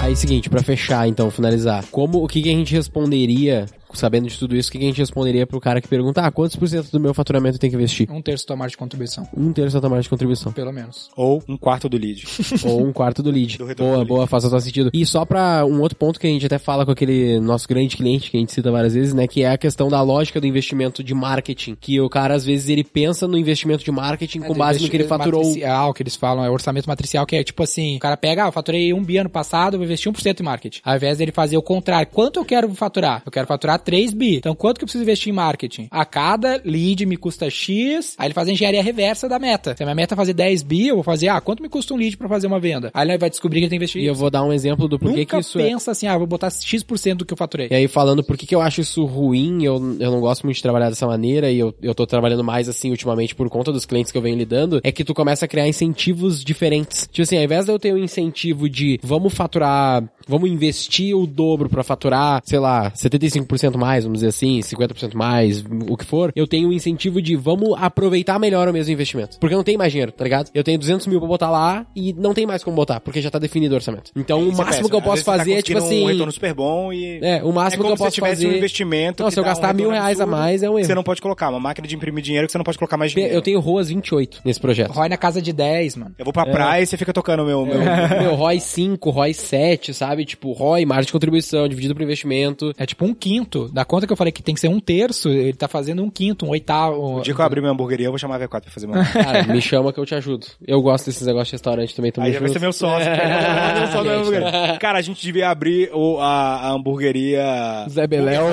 Aí, 0.01 0.15
seguinte, 0.15 0.49
pra 0.49 0.63
fechar, 0.63 1.07
então, 1.07 1.29
finalizar. 1.29 1.85
Como, 1.91 2.23
o 2.23 2.27
que, 2.27 2.41
que 2.41 2.49
a 2.49 2.53
gente 2.53 2.73
responderia, 2.73 3.65
sabendo 3.93 4.27
de 4.27 4.37
tudo 4.37 4.55
isso, 4.55 4.69
o 4.69 4.71
que, 4.71 4.77
a 4.77 4.81
gente 4.81 4.97
responderia 4.99 5.45
pro 5.47 5.59
cara 5.59 5.81
que 5.81 5.87
pergunta, 5.87 6.21
ah, 6.21 6.31
quantos 6.31 6.55
por 6.55 6.67
cento 6.67 6.91
do 6.91 6.99
meu 6.99 7.13
faturamento 7.13 7.55
eu 7.55 7.59
tenho 7.59 7.71
que 7.71 7.77
investir? 7.77 8.09
Um 8.11 8.21
terço 8.21 8.47
da 8.47 8.55
margem 8.55 8.71
de 8.71 8.77
contribuição, 8.77 9.27
Um 9.35 9.51
terço 9.51 9.73
da 9.75 9.81
tua 9.81 9.89
margem 9.89 10.03
de 10.03 10.09
contribuição. 10.09 10.51
pelo 10.51 10.71
menos. 10.71 11.09
Ou 11.15 11.43
um 11.47 11.57
quarto 11.57 11.89
do 11.89 11.97
lead. 11.97 12.25
Ou 12.65 12.85
um 12.85 12.93
quarto 12.93 13.23
do 13.23 13.31
lead. 13.31 13.57
Do 13.57 13.65
retorno 13.65 13.93
boa, 13.93 14.05
do 14.05 14.07
boa, 14.07 14.27
faz 14.27 14.43
todo 14.43 14.59
sentido. 14.59 14.89
E 14.93 15.05
só 15.05 15.25
pra 15.25 15.65
um 15.65 15.81
outro 15.81 15.97
ponto 15.97 16.19
que 16.19 16.27
a 16.27 16.29
gente 16.29 16.45
até 16.45 16.57
fala 16.57 16.85
com 16.85 16.91
aquele 16.91 17.39
nosso 17.39 17.67
grande 17.67 17.95
cliente, 17.97 18.29
que 18.31 18.37
a 18.37 18.39
gente 18.39 18.51
cita 18.51 18.71
várias 18.71 18.93
vezes, 18.93 19.13
né, 19.13 19.27
que 19.27 19.43
é 19.43 19.51
a 19.51 19.57
questão 19.57 19.89
da 19.89 20.01
lógica 20.01 20.39
do 20.39 20.47
investimento 20.47 21.03
de 21.03 21.13
marketing. 21.13 21.75
Que 21.79 21.99
o 21.99 22.09
cara, 22.09 22.35
às 22.35 22.45
vezes, 22.45 22.69
ele 22.69 22.83
pensa 22.83 23.27
no 23.27 23.37
investimento 23.37 23.83
de 23.83 23.91
marketing 23.91 24.39
com 24.41 24.53
É, 24.53 24.57
base 24.57 24.81
no 24.83 24.89
que 24.89 24.97
ele 24.97 25.05
faturou. 25.05 25.43
Matricial, 25.43 25.93
que 25.93 26.03
eles 26.03 26.15
falam, 26.15 26.43
é 26.43 26.49
orçamento 26.49 26.87
matricial, 26.87 27.25
que 27.25 27.35
é 27.35 27.43
tipo 27.43 27.63
assim, 27.63 27.97
o 27.97 27.99
cara 27.99 28.17
pega, 28.17 28.43
ah, 28.45 28.47
eu 28.47 28.51
faturei 28.51 28.93
um 28.93 29.03
bi 29.03 29.17
ano 29.17 29.29
passado, 29.29 29.77
vou 29.77 29.85
investir 29.85 30.11
1% 30.11 30.39
em 30.39 30.43
marketing. 30.43 30.81
Ao 30.83 30.95
invés 30.95 31.17
dele 31.17 31.31
fazer 31.31 31.57
o 31.57 31.61
contrário, 31.61 32.07
quanto 32.11 32.39
eu 32.39 32.45
quero 32.45 32.73
faturar? 32.75 33.21
Eu 33.25 33.31
quero 33.31 33.47
faturar 33.47 33.78
3 33.79 34.13
bi. 34.13 34.35
Então, 34.37 34.55
quanto 34.55 34.77
que 34.77 34.83
eu 34.83 34.87
preciso 34.87 35.03
investir 35.03 35.31
em 35.31 35.35
marketing? 35.35 35.87
A 35.89 36.05
cada 36.05 36.61
lead 36.63 37.05
me 37.05 37.17
custa 37.17 37.49
X, 37.49 38.15
aí 38.17 38.27
ele 38.27 38.33
faz 38.33 38.47
a 38.47 38.51
engenharia 38.51 38.83
reversa 38.83 39.27
da 39.27 39.39
meta. 39.39 39.75
Se 39.75 39.83
a 39.83 39.85
minha 39.85 39.95
meta 39.95 40.15
é 40.15 40.17
fazer 40.17 40.33
10 40.33 40.63
bi, 40.63 40.87
eu 40.87 40.95
vou 40.95 41.03
fazer, 41.03 41.29
ah, 41.29 41.41
quanto 41.41 41.61
me 41.61 41.69
custa 41.69 41.93
um 41.93 41.97
lead 41.97 42.17
pra 42.17 42.27
fazer 42.27 42.47
uma 42.47 42.59
venda? 42.59 42.91
Aí 42.93 43.07
ele 43.07 43.17
vai 43.17 43.29
descobrir 43.29 43.59
que 43.59 43.65
ele 43.65 43.69
tem 43.69 43.79
que 43.79 43.83
investir 43.83 44.01
E 44.01 44.05
eu 44.05 44.15
vou 44.15 44.29
dar 44.29 44.43
um 44.43 44.53
exemplo 44.53 44.87
do 44.87 44.99
porquê 44.99 45.19
Nunca 45.19 45.37
que 45.37 45.41
isso 45.41 45.59
é. 45.59 45.63
pensa 45.63 45.91
assim, 45.91 46.07
ah, 46.07 46.17
vou 46.17 46.27
botar 46.27 46.49
X% 46.49 47.15
do 47.15 47.25
que 47.25 47.33
eu 47.33 47.37
faturei. 47.37 47.67
E 47.71 47.75
aí, 47.75 47.87
falando 47.87 48.23
por 48.23 48.37
que, 48.37 48.45
que 48.45 48.55
eu 48.55 48.61
acho 48.61 48.81
isso 48.81 49.05
ruim, 49.05 49.63
eu, 49.63 49.75
eu 49.99 50.11
não 50.11 50.19
gosto 50.19 50.43
muito 50.43 50.57
de 50.57 50.61
trabalhar 50.61 50.89
dessa 50.89 51.07
maneira, 51.07 51.51
e 51.51 51.59
eu, 51.59 51.73
eu 51.81 51.95
tô 51.95 52.05
trabalhando 52.05 52.43
mais 52.43 52.69
assim 52.69 52.89
ultimamente 52.91 53.35
por 53.35 53.49
conta 53.49 53.71
dos 53.71 53.85
clientes 53.85 54.11
que 54.11 54.17
eu 54.17 54.21
venho 54.21 54.37
lidando, 54.37 54.81
é 54.83 54.91
que 54.91 55.03
tu 55.03 55.13
começa 55.13 55.45
a 55.45 55.47
criar 55.47 55.67
incentivos 55.67 56.43
diferentes. 56.43 57.07
Tipo 57.11 57.23
assim, 57.23 57.37
ao 57.37 57.43
invés 57.43 57.65
de 57.65 57.71
eu 57.71 57.79
ter 57.79 57.93
um 57.93 57.97
incentivo 57.97 58.69
de 58.69 58.99
vamos 59.03 59.33
faturar, 59.33 60.03
vamos 60.27 60.49
investir 60.49 61.15
o 61.15 61.25
dobro 61.25 61.69
pra 61.69 61.83
faturar, 61.83 62.41
sei 62.45 62.59
lá, 62.59 62.91
75% 62.91 63.68
mais, 63.77 64.03
vamos 64.03 64.19
dizer 64.19 64.29
assim, 64.29 64.59
50% 64.59 65.13
mais, 65.13 65.63
o 65.87 65.97
que 65.97 66.05
for, 66.05 66.31
eu 66.35 66.47
tenho 66.47 66.69
um 66.69 66.73
incentivo 66.73 67.21
de 67.21 67.35
vamos 67.35 67.75
aproveitar 67.79 68.39
melhor 68.39 68.67
o 68.67 68.73
mesmo 68.73 68.91
investimento. 68.91 69.37
Porque 69.39 69.55
não 69.55 69.63
tem 69.63 69.77
mais 69.77 69.91
dinheiro, 69.91 70.11
tá 70.11 70.23
ligado? 70.23 70.49
Eu 70.53 70.63
tenho 70.63 70.77
200 70.79 71.07
mil 71.07 71.19
pra 71.19 71.27
botar 71.27 71.49
lá 71.49 71.85
e 71.95 72.13
não 72.13 72.33
tem 72.33 72.45
mais 72.45 72.63
como 72.63 72.75
botar, 72.75 72.99
porque 72.99 73.21
já 73.21 73.29
tá 73.29 73.39
definido 73.39 73.73
o 73.73 73.77
orçamento. 73.77 74.11
Então, 74.15 74.39
o 74.39 74.49
Isso 74.49 74.53
é 74.61 74.65
máximo 74.65 74.65
péssimo. 74.65 74.89
que 74.89 74.95
eu 74.95 75.01
posso 75.01 75.25
tá 75.25 75.37
fazer 75.37 75.53
é 75.53 75.61
tipo 75.61 75.77
assim. 75.77 76.03
um 76.03 76.07
retorno 76.07 76.31
super 76.31 76.53
bom 76.53 76.93
e... 76.93 77.19
É, 77.21 77.43
o 77.43 77.51
máximo 77.51 77.83
é 77.83 77.87
que 77.87 77.93
eu 77.93 77.97
posso 77.97 78.11
se 78.11 78.15
tivesse 78.15 78.43
fazer. 78.43 78.47
um 78.47 78.57
investimento 78.57 79.23
Não, 79.23 79.29
que 79.29 79.33
se 79.33 79.39
eu 79.39 79.43
dá 79.43 79.49
um 79.49 79.51
gastar 79.51 79.73
mil 79.73 79.89
reais 79.89 80.19
a 80.19 80.23
absurdo, 80.23 80.41
mais, 80.41 80.63
é 80.63 80.69
um 80.69 80.77
erro. 80.77 80.87
Você 80.87 80.95
não 80.95 81.03
pode 81.03 81.21
colocar 81.21 81.49
uma 81.49 81.59
máquina 81.59 81.87
de 81.87 81.95
imprimir 81.95 82.23
dinheiro 82.23 82.47
que 82.47 82.51
você 82.51 82.57
não 82.57 82.65
pode 82.65 82.77
colocar 82.77 82.97
mais 82.97 83.11
dinheiro. 83.11 83.33
Eu 83.33 83.41
tenho 83.41 83.59
ROAS 83.59 83.89
28 83.89 84.41
nesse 84.45 84.59
projeto. 84.59 84.91
ROI 84.91 85.09
na 85.09 85.17
casa 85.17 85.41
de 85.41 85.51
10, 85.51 85.95
mano. 85.97 86.15
Eu 86.17 86.25
vou 86.25 86.33
pra 86.33 86.45
praia 86.45 86.83
e 86.83 86.85
você 86.85 86.97
fica 86.97 87.13
tocando 87.13 87.45
meu... 87.45 87.65
meu... 87.65 87.79
Meu, 88.21 88.35
ROI 88.35 88.59
5, 88.59 89.09
ROI 89.09 89.33
7, 89.33 89.93
sabe? 89.93 90.25
Tipo, 90.25 90.51
ROI, 90.51 90.85
margem 90.85 91.05
de 91.07 91.11
contribuição, 91.11 91.67
dividido 91.67 91.93
por 91.93 92.03
investimento. 92.03 92.73
É 92.77 92.85
tipo 92.85 93.05
um 93.05 93.13
quinto. 93.13 93.58
Da 93.67 93.83
conta 93.83 94.07
que 94.07 94.13
eu 94.13 94.17
falei 94.17 94.31
que 94.31 94.41
tem 94.41 94.55
que 94.55 94.61
ser 94.61 94.69
um 94.69 94.79
terço, 94.79 95.29
ele 95.29 95.53
tá 95.53 95.67
fazendo 95.67 96.03
um 96.03 96.09
quinto, 96.09 96.45
um 96.45 96.49
oitavo. 96.49 97.17
O 97.17 97.21
dia 97.21 97.33
que 97.33 97.41
eu 97.41 97.45
abrir 97.45 97.61
minha 97.61 97.71
hamburgueria, 97.71 98.07
eu 98.07 98.11
vou 98.11 98.17
chamar 98.17 98.41
a 98.41 98.47
V4 98.47 98.61
pra 98.61 98.71
fazer 98.71 98.85
uma... 98.87 99.03
Cara, 99.11 99.43
me 99.43 99.61
chama 99.61 99.91
que 99.91 99.99
eu 99.99 100.05
te 100.05 100.15
ajudo. 100.15 100.47
Eu 100.65 100.81
gosto 100.81 101.05
desses 101.05 101.25
negócios 101.25 101.49
de 101.49 101.53
restaurante 101.53 101.95
também, 101.95 102.11
tamo 102.11 102.27
Aí 102.27 102.33
já 102.33 102.39
vai 102.39 102.49
ser 102.49 102.59
meu 102.59 102.73
sócio. 102.73 103.05
cara. 103.09 103.79
Meu 103.79 103.87
sócio 103.87 104.11
hamburgueria. 104.11 104.77
Cara, 104.79 104.99
a 104.99 105.01
gente 105.01 105.21
devia 105.21 105.49
abrir 105.49 105.89
o, 105.93 106.19
a, 106.19 106.67
a 106.67 106.71
hamburgueria... 106.71 107.85
Zé 107.89 108.07
Beléu. 108.07 108.45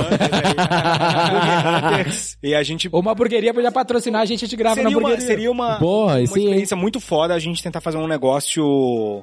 Hunters, 1.93 2.37
e 2.43 2.55
a 2.55 2.63
gente... 2.63 2.89
Ou 2.91 3.01
uma 3.01 3.13
hamburgueria 3.13 3.53
podia 3.53 3.73
patrocinar 3.73 4.23
a 4.23 4.25
gente, 4.25 4.45
a 4.45 4.49
gente 4.49 4.57
grava 4.57 4.77
na 4.77 4.83
Seria 4.83 4.99
uma, 4.99 5.09
hamburgueria. 5.09 5.27
seria 5.27 5.51
uma, 5.51 5.79
Porra, 5.79 6.19
uma 6.19 6.27
sim, 6.27 6.41
experiência 6.41 6.77
muito 6.77 7.01
foda 7.01 7.35
a 7.35 7.39
gente 7.39 7.63
tentar 7.63 7.81
fazer 7.81 7.99
um 7.99 8.07
negócio, 8.07 8.65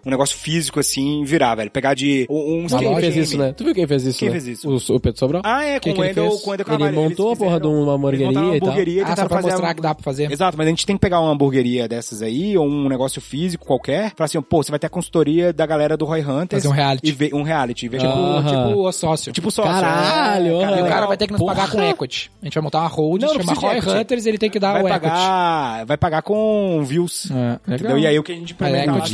um 0.05 0.09
negócio 0.09 0.37
físico 0.37 0.79
assim, 0.79 1.23
virar, 1.23 1.55
velho. 1.55 1.71
Pegar 1.71 1.93
de 1.93 2.25
um, 2.29 2.65
um 2.65 2.67
Quem 2.67 2.95
fez 2.97 3.15
isso, 3.15 3.37
né? 3.37 3.53
Tu 3.53 3.63
viu 3.63 3.73
quem 3.73 3.87
fez 3.87 4.03
isso, 4.05 4.19
Quem 4.19 4.29
né? 4.29 4.33
fez 4.33 4.47
isso? 4.47 4.69
O, 4.69 4.95
o 4.95 4.99
Pedro 4.99 5.19
Sobral. 5.19 5.41
Ah, 5.45 5.65
é, 5.65 5.72
Que 5.79 5.89
com 5.89 5.95
que 5.95 6.01
o 6.01 6.03
ele 6.03 6.19
Wendel, 6.19 6.37
com 6.39 6.47
o 6.47 6.51
Wendel 6.51 6.53
Ele 6.53 6.63
Carvalho. 6.63 6.95
montou 6.95 7.31
a 7.31 7.35
porra 7.35 7.59
de 7.59 7.67
uma 7.67 7.93
hamburgueria 7.93 8.29
uma 8.29 8.55
e 8.55 8.59
tal. 8.59 8.69
hamburgueria 8.69 9.01
e 9.01 9.03
Ah, 9.03 9.07
só 9.07 9.15
pra 9.15 9.29
fazer 9.29 9.47
mostrar 9.49 9.67
uma- 9.67 9.73
que 9.75 9.81
dá 9.81 9.95
pra 9.95 10.03
fazer. 10.03 10.31
Exato, 10.31 10.57
mas 10.57 10.67
a 10.67 10.69
gente 10.69 10.85
tem 10.85 10.95
que 10.95 11.01
pegar 11.01 11.19
uma 11.19 11.31
hamburgueria 11.31 11.87
dessas 11.87 12.21
aí, 12.21 12.57
ou 12.57 12.65
um 12.67 12.87
negócio 12.89 13.21
físico 13.21 13.65
qualquer, 13.65 14.11
falar 14.15 14.25
assim, 14.25 14.41
pô, 14.41 14.63
você 14.63 14.71
vai 14.71 14.79
ter 14.79 14.87
a 14.87 14.89
consultoria 14.89 15.51
da 15.53 15.65
galera 15.65 15.95
do 15.97 16.05
Roy 16.05 16.21
Hunters. 16.21 16.63
Fazer 16.63 16.67
um 16.67 16.71
reality. 16.75 17.07
E 17.07 17.11
ver, 17.11 17.33
um 17.33 17.43
reality. 17.43 17.87
Ver, 17.89 17.99
Tipo, 17.99 18.11
Aham. 18.11 18.67
tipo 18.67 18.79
o 18.87 18.91
sócio. 18.91 19.31
tipo 19.33 19.51
sócio. 19.51 19.71
Caralho, 19.71 20.61
é, 20.61 20.63
aham. 20.65 20.77
E 20.77 20.81
o 20.81 20.87
cara 20.87 21.05
vai 21.07 21.17
ter 21.17 21.25
que 21.27 21.33
nos 21.33 21.39
Porra. 21.39 21.55
pagar 21.55 21.71
com 21.71 21.81
equity. 21.81 22.31
A 22.41 22.45
gente 22.45 22.53
vai 22.53 22.63
montar 22.63 22.79
uma 22.79 22.87
hold, 22.87 23.21
Não, 23.21 23.29
chama 23.33 23.53
Roy. 23.53 23.79
Hunters, 24.01 24.25
ele 24.25 24.37
tem 24.37 24.49
que 24.49 24.59
dar 24.59 24.73
vai 24.73 24.83
o 24.83 24.87
equity. 24.87 25.01
pagar, 25.01 25.85
vai 25.85 25.97
pagar 25.97 26.21
com 26.21 26.83
views. 26.83 27.29
É, 27.31 27.73
Entendeu? 27.73 27.97
E 27.97 28.07
aí 28.07 28.17
o 28.19 28.23
que 28.23 28.31
a 28.31 28.35
gente 28.35 28.53
é 28.59 28.65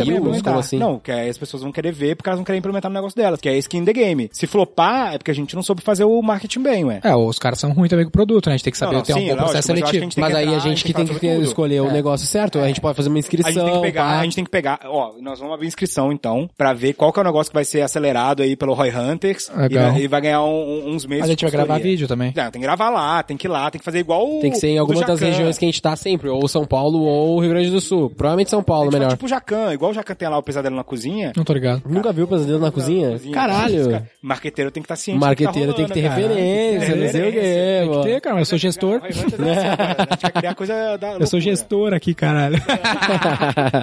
views, 0.04 0.20
implementar. 0.20 0.44
como 0.54 0.60
assim? 0.60 0.78
Não, 0.78 1.00
que 1.00 1.12
aí 1.12 1.30
as 1.30 1.38
pessoas 1.38 1.62
vão 1.64 1.72
querer 1.72 1.92
ver 1.92 2.16
porque 2.16 2.30
elas 2.30 2.38
vão 2.40 2.46
querer 2.46 2.58
implementar 2.58 2.90
no 2.90 2.96
negócio 2.96 3.16
delas, 3.16 3.40
que 3.40 3.48
é 3.50 3.58
skin 3.58 3.78
in 3.80 3.86
the 3.86 3.94
game. 3.94 4.30
Se 4.34 4.48
flopar, 4.48 5.14
é 5.14 5.18
porque 5.18 5.32
a 5.32 5.36
gente 5.36 5.56
não 5.56 5.62
soube 5.62 5.82
fazer 5.82 6.04
o 6.04 6.22
marketing 6.22 6.49
bem, 6.58 6.86
ué. 6.86 7.02
É, 7.04 7.14
os 7.16 7.38
caras 7.38 7.60
são 7.60 7.72
ruins 7.74 7.90
também 7.90 8.06
com 8.06 8.10
o 8.10 8.12
produto, 8.14 8.48
né? 8.48 8.54
A 8.54 8.58
gente 8.58 8.64
tem 8.64 8.72
que 8.72 8.78
saber 8.78 8.94
Não, 8.94 9.00
não, 9.00 9.06
ter 9.06 9.14
um 9.14 9.18
sim, 9.18 9.22
bom 9.24 9.28
lógico, 9.32 9.44
processo 9.44 9.68
mas 9.72 9.78
que 9.78 9.84
a 9.84 9.86
seletivo. 9.88 10.04
gente 10.06 10.16
tem 10.16 10.22
Mas 10.24 10.32
que 10.32 10.38
aí 10.40 10.46
entrar, 10.46 10.56
a 10.58 10.60
gente 10.60 10.84
que 10.86 10.94
tem 10.94 11.06
que 11.06 11.14
sobre 11.14 11.30
tudo. 11.36 11.44
escolher 11.44 11.82
o 11.82 11.88
É. 11.90 11.92
negócio 11.94 12.26
certo. 12.26 12.60
A 12.60 12.68
gente 12.68 12.82
pode 12.82 12.96
fazer 12.96 13.10
uma 13.10 13.18
A 13.18 13.20
inscrição. 13.20 13.52
gente 13.52 13.64
tem 13.66 13.74
que 13.76 13.82
pegar, 13.82 14.04
pá. 14.06 14.20
a 14.20 14.24
gente 14.24 14.36
tem 14.36 14.44
que 14.46 14.50
pegar, 14.50 14.80
ó, 14.86 15.12
nós 15.22 15.38
vamos 15.40 15.54
abrir 15.54 15.68
inscrição 15.68 16.12
então, 16.12 16.50
pra 16.58 16.74
ver 16.74 16.94
qual 16.94 17.12
que 17.14 17.20
é 17.20 17.22
o 17.22 17.26
negócio 17.26 17.52
que 17.52 17.56
vai 17.56 17.66
ser 17.66 17.82
acelerado 17.82 18.42
aí 18.42 18.56
pelo 18.56 18.74
Roy 18.74 18.90
Hunters 18.90 19.50
e 19.54 19.58
Legal. 19.60 19.92
vai, 19.92 20.02
e 20.02 20.08
vai 20.08 20.22
ganhar 20.22 20.44
um- 20.44 20.48
um- 20.48 20.90
uns 20.96 21.06
meses. 21.06 21.20
Mas 21.22 21.30
a 21.30 21.32
gente 21.34 21.40
de 21.40 21.46
vai 21.46 21.52
gravar 21.52 21.78
vídeo 21.80 22.08
também. 22.08 22.34
Não, 22.36 22.44
tem 22.52 22.62
que 22.62 22.68
gravar 22.68 22.90
lá, 22.90 23.22
tem 23.22 23.36
que 23.38 23.48
ir 23.48 23.50
lá, 23.50 23.70
tem 23.70 23.80
que 23.80 23.86
fazer 23.86 24.00
igual 24.00 24.26
o 24.38 24.40
Tem 24.40 24.52
que 24.52 24.58
ser 24.58 24.68
em 24.70 24.72
o 24.80 24.86
do 24.86 24.92
alguma 24.94 25.06
das 25.06 25.20
regiões 25.20 25.58
que 25.58 25.66
a 25.66 25.68
gente 25.68 25.82
tá 25.82 25.96
sempre, 25.96 26.30
ou 26.30 26.48
São 26.48 26.66
Paulo 26.66 27.00
ou 27.02 27.40
Rio 27.40 27.50
Grande 27.50 27.70
do 27.70 27.82
Sul. 27.82 28.10
Provavelmente 28.10 28.50
São 28.50 28.64
Paulo, 28.64 28.84
A 28.84 28.86
gente 28.86 28.92
faz 28.94 29.00
melhor. 29.02 29.12
Tipo 29.12 29.26
o 29.26 29.30
Jacan, 29.30 29.74
igual 29.74 29.92
o 29.92 29.94
Jacan 29.94 30.16
tem 30.16 30.30
lá 30.30 30.38
o 30.38 30.44
pesadelo 30.44 30.76
na 30.76 30.84
cozinha. 30.84 31.34
Não 31.36 31.44
tô 31.44 31.54
ligado. 31.54 31.82
Nunca 31.88 32.12
viu 32.14 32.26
o 32.26 32.28
pesadelo 32.28 32.60
na 32.60 32.72
cozinha? 32.72 33.20
Caralho! 33.34 33.90
Cara, 33.90 34.08
Marqueteiro 34.22 34.72
tem 34.72 34.82
que 34.82 34.86
estar 34.86 34.96
ciente. 34.96 35.20
Marqueteiro 35.20 35.68
do 35.68 35.74
que 35.74 35.78
tem 35.86 35.88
que 35.88 35.94
ter 35.94 36.10
tá 36.10 36.16
cara. 36.40 36.80
referência, 36.80 36.96
não 36.96 37.10
sei 37.10 37.22
o 37.22 37.32
quê. 37.32 37.40
Tem 37.40 37.92
que 37.92 38.04
ter, 38.08 38.22
cara, 38.22 38.36
mas 38.36 38.48
eu 38.48 38.50
sou 38.50 38.58
gestor. 38.58 39.02
É 39.04 39.10
Eu 41.20 41.28
sou 41.28 41.40
gestor 41.40 41.94
aqui, 41.94 42.14
caralho. 42.14 42.58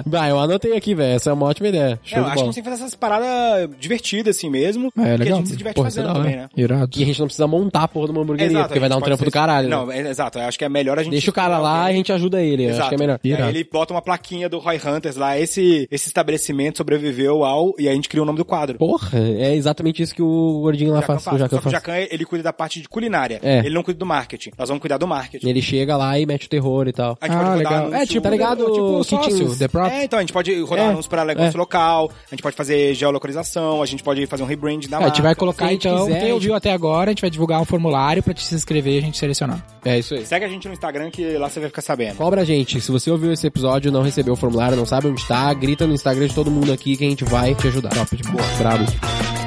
Vai, 0.05 0.29
eu 0.31 0.39
anotei 0.39 0.75
aqui, 0.75 0.95
velho. 0.95 1.15
Essa 1.15 1.29
é 1.29 1.33
uma 1.33 1.45
ótima 1.47 1.69
ideia. 1.69 1.99
É, 2.03 2.07
Show 2.07 2.19
eu 2.19 2.23
de 2.23 2.29
acho 2.29 2.35
que 2.35 2.41
a 2.41 2.45
gente 2.45 2.53
tem 2.55 2.63
que 2.63 2.69
fazer 2.69 2.83
essas 2.83 2.95
paradas 2.95 3.69
divertidas 3.79 4.37
assim 4.37 4.49
mesmo. 4.49 4.91
É, 4.97 5.03
Que 5.03 5.09
a 5.09 5.15
legal. 5.17 5.37
gente 5.39 5.49
se 5.49 5.57
diverte 5.57 5.75
Porra, 5.75 5.87
é 5.87 5.91
fazendo 5.91 6.13
também, 6.13 6.35
né? 6.35 6.49
Irado. 6.55 6.99
E 6.99 7.03
a 7.03 7.05
gente 7.05 7.19
não 7.19 7.27
precisa 7.27 7.47
montar 7.47 7.83
a 7.83 7.87
porra 7.87 8.07
de 8.07 8.11
uma 8.11 8.21
hamburgueria, 8.21 8.63
porque 8.63 8.79
vai 8.79 8.89
dar 8.89 8.97
um 8.97 9.01
trampo 9.01 9.25
do 9.25 9.31
caralho. 9.31 9.69
Não, 9.69 9.91
é, 9.91 10.09
exato. 10.09 10.39
Eu 10.39 10.47
acho 10.47 10.57
que 10.57 10.65
é 10.65 10.69
melhor 10.69 10.99
a 10.99 11.03
gente... 11.03 11.11
Deixa 11.11 11.29
o 11.29 11.33
cara 11.33 11.57
lá 11.57 11.91
e 11.91 11.93
a 11.93 11.97
gente 11.97 12.11
ajuda 12.11 12.41
ele. 12.41 12.65
eu 12.65 12.69
Acho 12.69 12.77
Exato. 12.77 12.89
que 12.89 12.95
é 12.95 12.97
melhor. 12.97 13.19
Aí 13.23 13.49
ele 13.49 13.63
bota 13.63 13.93
uma 13.93 14.01
plaquinha 14.01 14.49
do 14.49 14.59
Roy 14.59 14.77
Hunters 14.77 15.15
lá, 15.15 15.37
esse, 15.37 15.87
esse 15.91 16.07
estabelecimento 16.07 16.77
sobreviveu 16.77 17.43
ao... 17.43 17.73
E 17.77 17.87
aí 17.87 17.89
a 17.89 17.95
gente 17.95 18.09
cria 18.09 18.21
o 18.21 18.25
nome 18.25 18.37
do 18.37 18.45
quadro. 18.45 18.77
Porra, 18.77 19.19
é 19.19 19.55
exatamente 19.55 20.01
isso 20.01 20.15
que 20.15 20.21
o 20.21 20.59
gordinho 20.61 20.93
lá 20.93 21.01
faz. 21.01 21.25
O. 21.27 21.69
Jacan, 21.69 21.97
ele 22.09 22.25
cuida 22.25 22.46
da 22.47 22.53
parte 22.53 22.81
de 22.81 22.87
culinária. 22.87 23.39
É. 23.43 23.59
Ele 23.59 23.75
não 23.75 23.83
cuida 23.83 23.99
do 23.99 24.05
marketing. 24.05 24.51
Nós 24.57 24.69
vamos 24.69 24.79
cuidar 24.81 24.97
do 24.97 25.05
marketing. 25.07 25.47
Ele 25.47 25.61
chega 25.61 25.97
lá 25.97 26.17
e 26.17 26.25
mete 26.25 26.45
o 26.47 26.49
terror 26.49 26.87
e 26.87 26.93
tal. 26.93 27.17
A 27.19 27.27
gente 27.27 27.37
pode 27.37 27.49
rodar 27.57 27.73
anúncio- 27.73 27.95
É 27.97 28.05
tipo, 28.05 28.21
Tá 28.21 28.29
ligado, 28.29 28.65
Tipo, 28.65 29.01
Kitchens? 29.05 29.37
sócio, 29.39 29.57
The 29.59 29.67
Prop. 29.67 29.91
É, 29.91 30.03
então 30.03 30.17
a 30.19 30.21
gente 30.21 30.33
pode 30.33 30.59
rodar 30.61 30.85
É, 30.85 30.89
anúncio 30.89 31.09
para 31.09 31.25
negócio 31.25 31.55
é. 31.55 31.59
local, 31.59 32.09
a 32.25 32.29
gente 32.35 32.41
pode 32.41 32.55
fazer 32.55 32.93
geolocalização, 32.93 33.81
a 33.81 33.85
gente 33.85 34.03
pode 34.03 34.25
fazer 34.27 34.43
um 34.43 34.45
rebrand 34.45 34.79
da 34.87 34.97
É, 34.97 34.97
a 34.97 34.99
marca. 35.01 35.15
gente 35.15 35.23
vai 35.23 35.35
colocar 35.35 35.65
a 35.67 35.73
então, 35.73 36.05
quiser, 36.07 36.19
quem 36.21 36.31
a 36.31 36.33
ouviu 36.33 36.55
até 36.55 36.71
agora, 36.71 37.09
a 37.09 37.11
gente 37.11 37.21
vai 37.21 37.29
divulgar 37.29 37.61
um 37.61 37.65
formulário 37.65 38.23
pra 38.23 38.33
te 38.33 38.43
se 38.43 38.55
inscrever 38.55 38.95
e 38.95 38.97
a 38.99 39.01
gente 39.01 39.17
selecionar. 39.17 39.65
É 39.83 39.97
isso 39.99 40.13
aí. 40.15 40.25
Segue 40.25 40.45
a 40.45 40.49
gente 40.49 40.67
no 40.67 40.73
Instagram 40.73 41.09
que 41.11 41.37
lá 41.37 41.49
você 41.49 41.59
vai 41.59 41.69
ficar 41.69 41.81
sabendo. 41.81 42.15
Cobra 42.17 42.41
a 42.41 42.45
gente. 42.45 42.79
Se 42.81 42.91
você 42.91 43.09
ouviu 43.11 43.31
esse 43.31 43.45
episódio 43.47 43.89
e 43.89 43.91
não 43.91 44.01
recebeu 44.01 44.33
o 44.33 44.37
formulário, 44.37 44.75
não 44.77 44.85
sabe 44.85 45.07
onde 45.07 45.25
tá, 45.27 45.53
grita 45.53 45.85
no 45.87 45.93
Instagram 45.93 46.27
de 46.27 46.35
todo 46.35 46.51
mundo 46.51 46.71
aqui 46.73 46.95
que 46.97 47.05
a 47.05 47.09
gente 47.09 47.23
vai 47.23 47.55
te 47.55 47.67
ajudar. 47.67 47.89
Top 47.89 48.15
de 48.15 48.23
boa. 48.23 48.43
Brabo. 48.57 49.46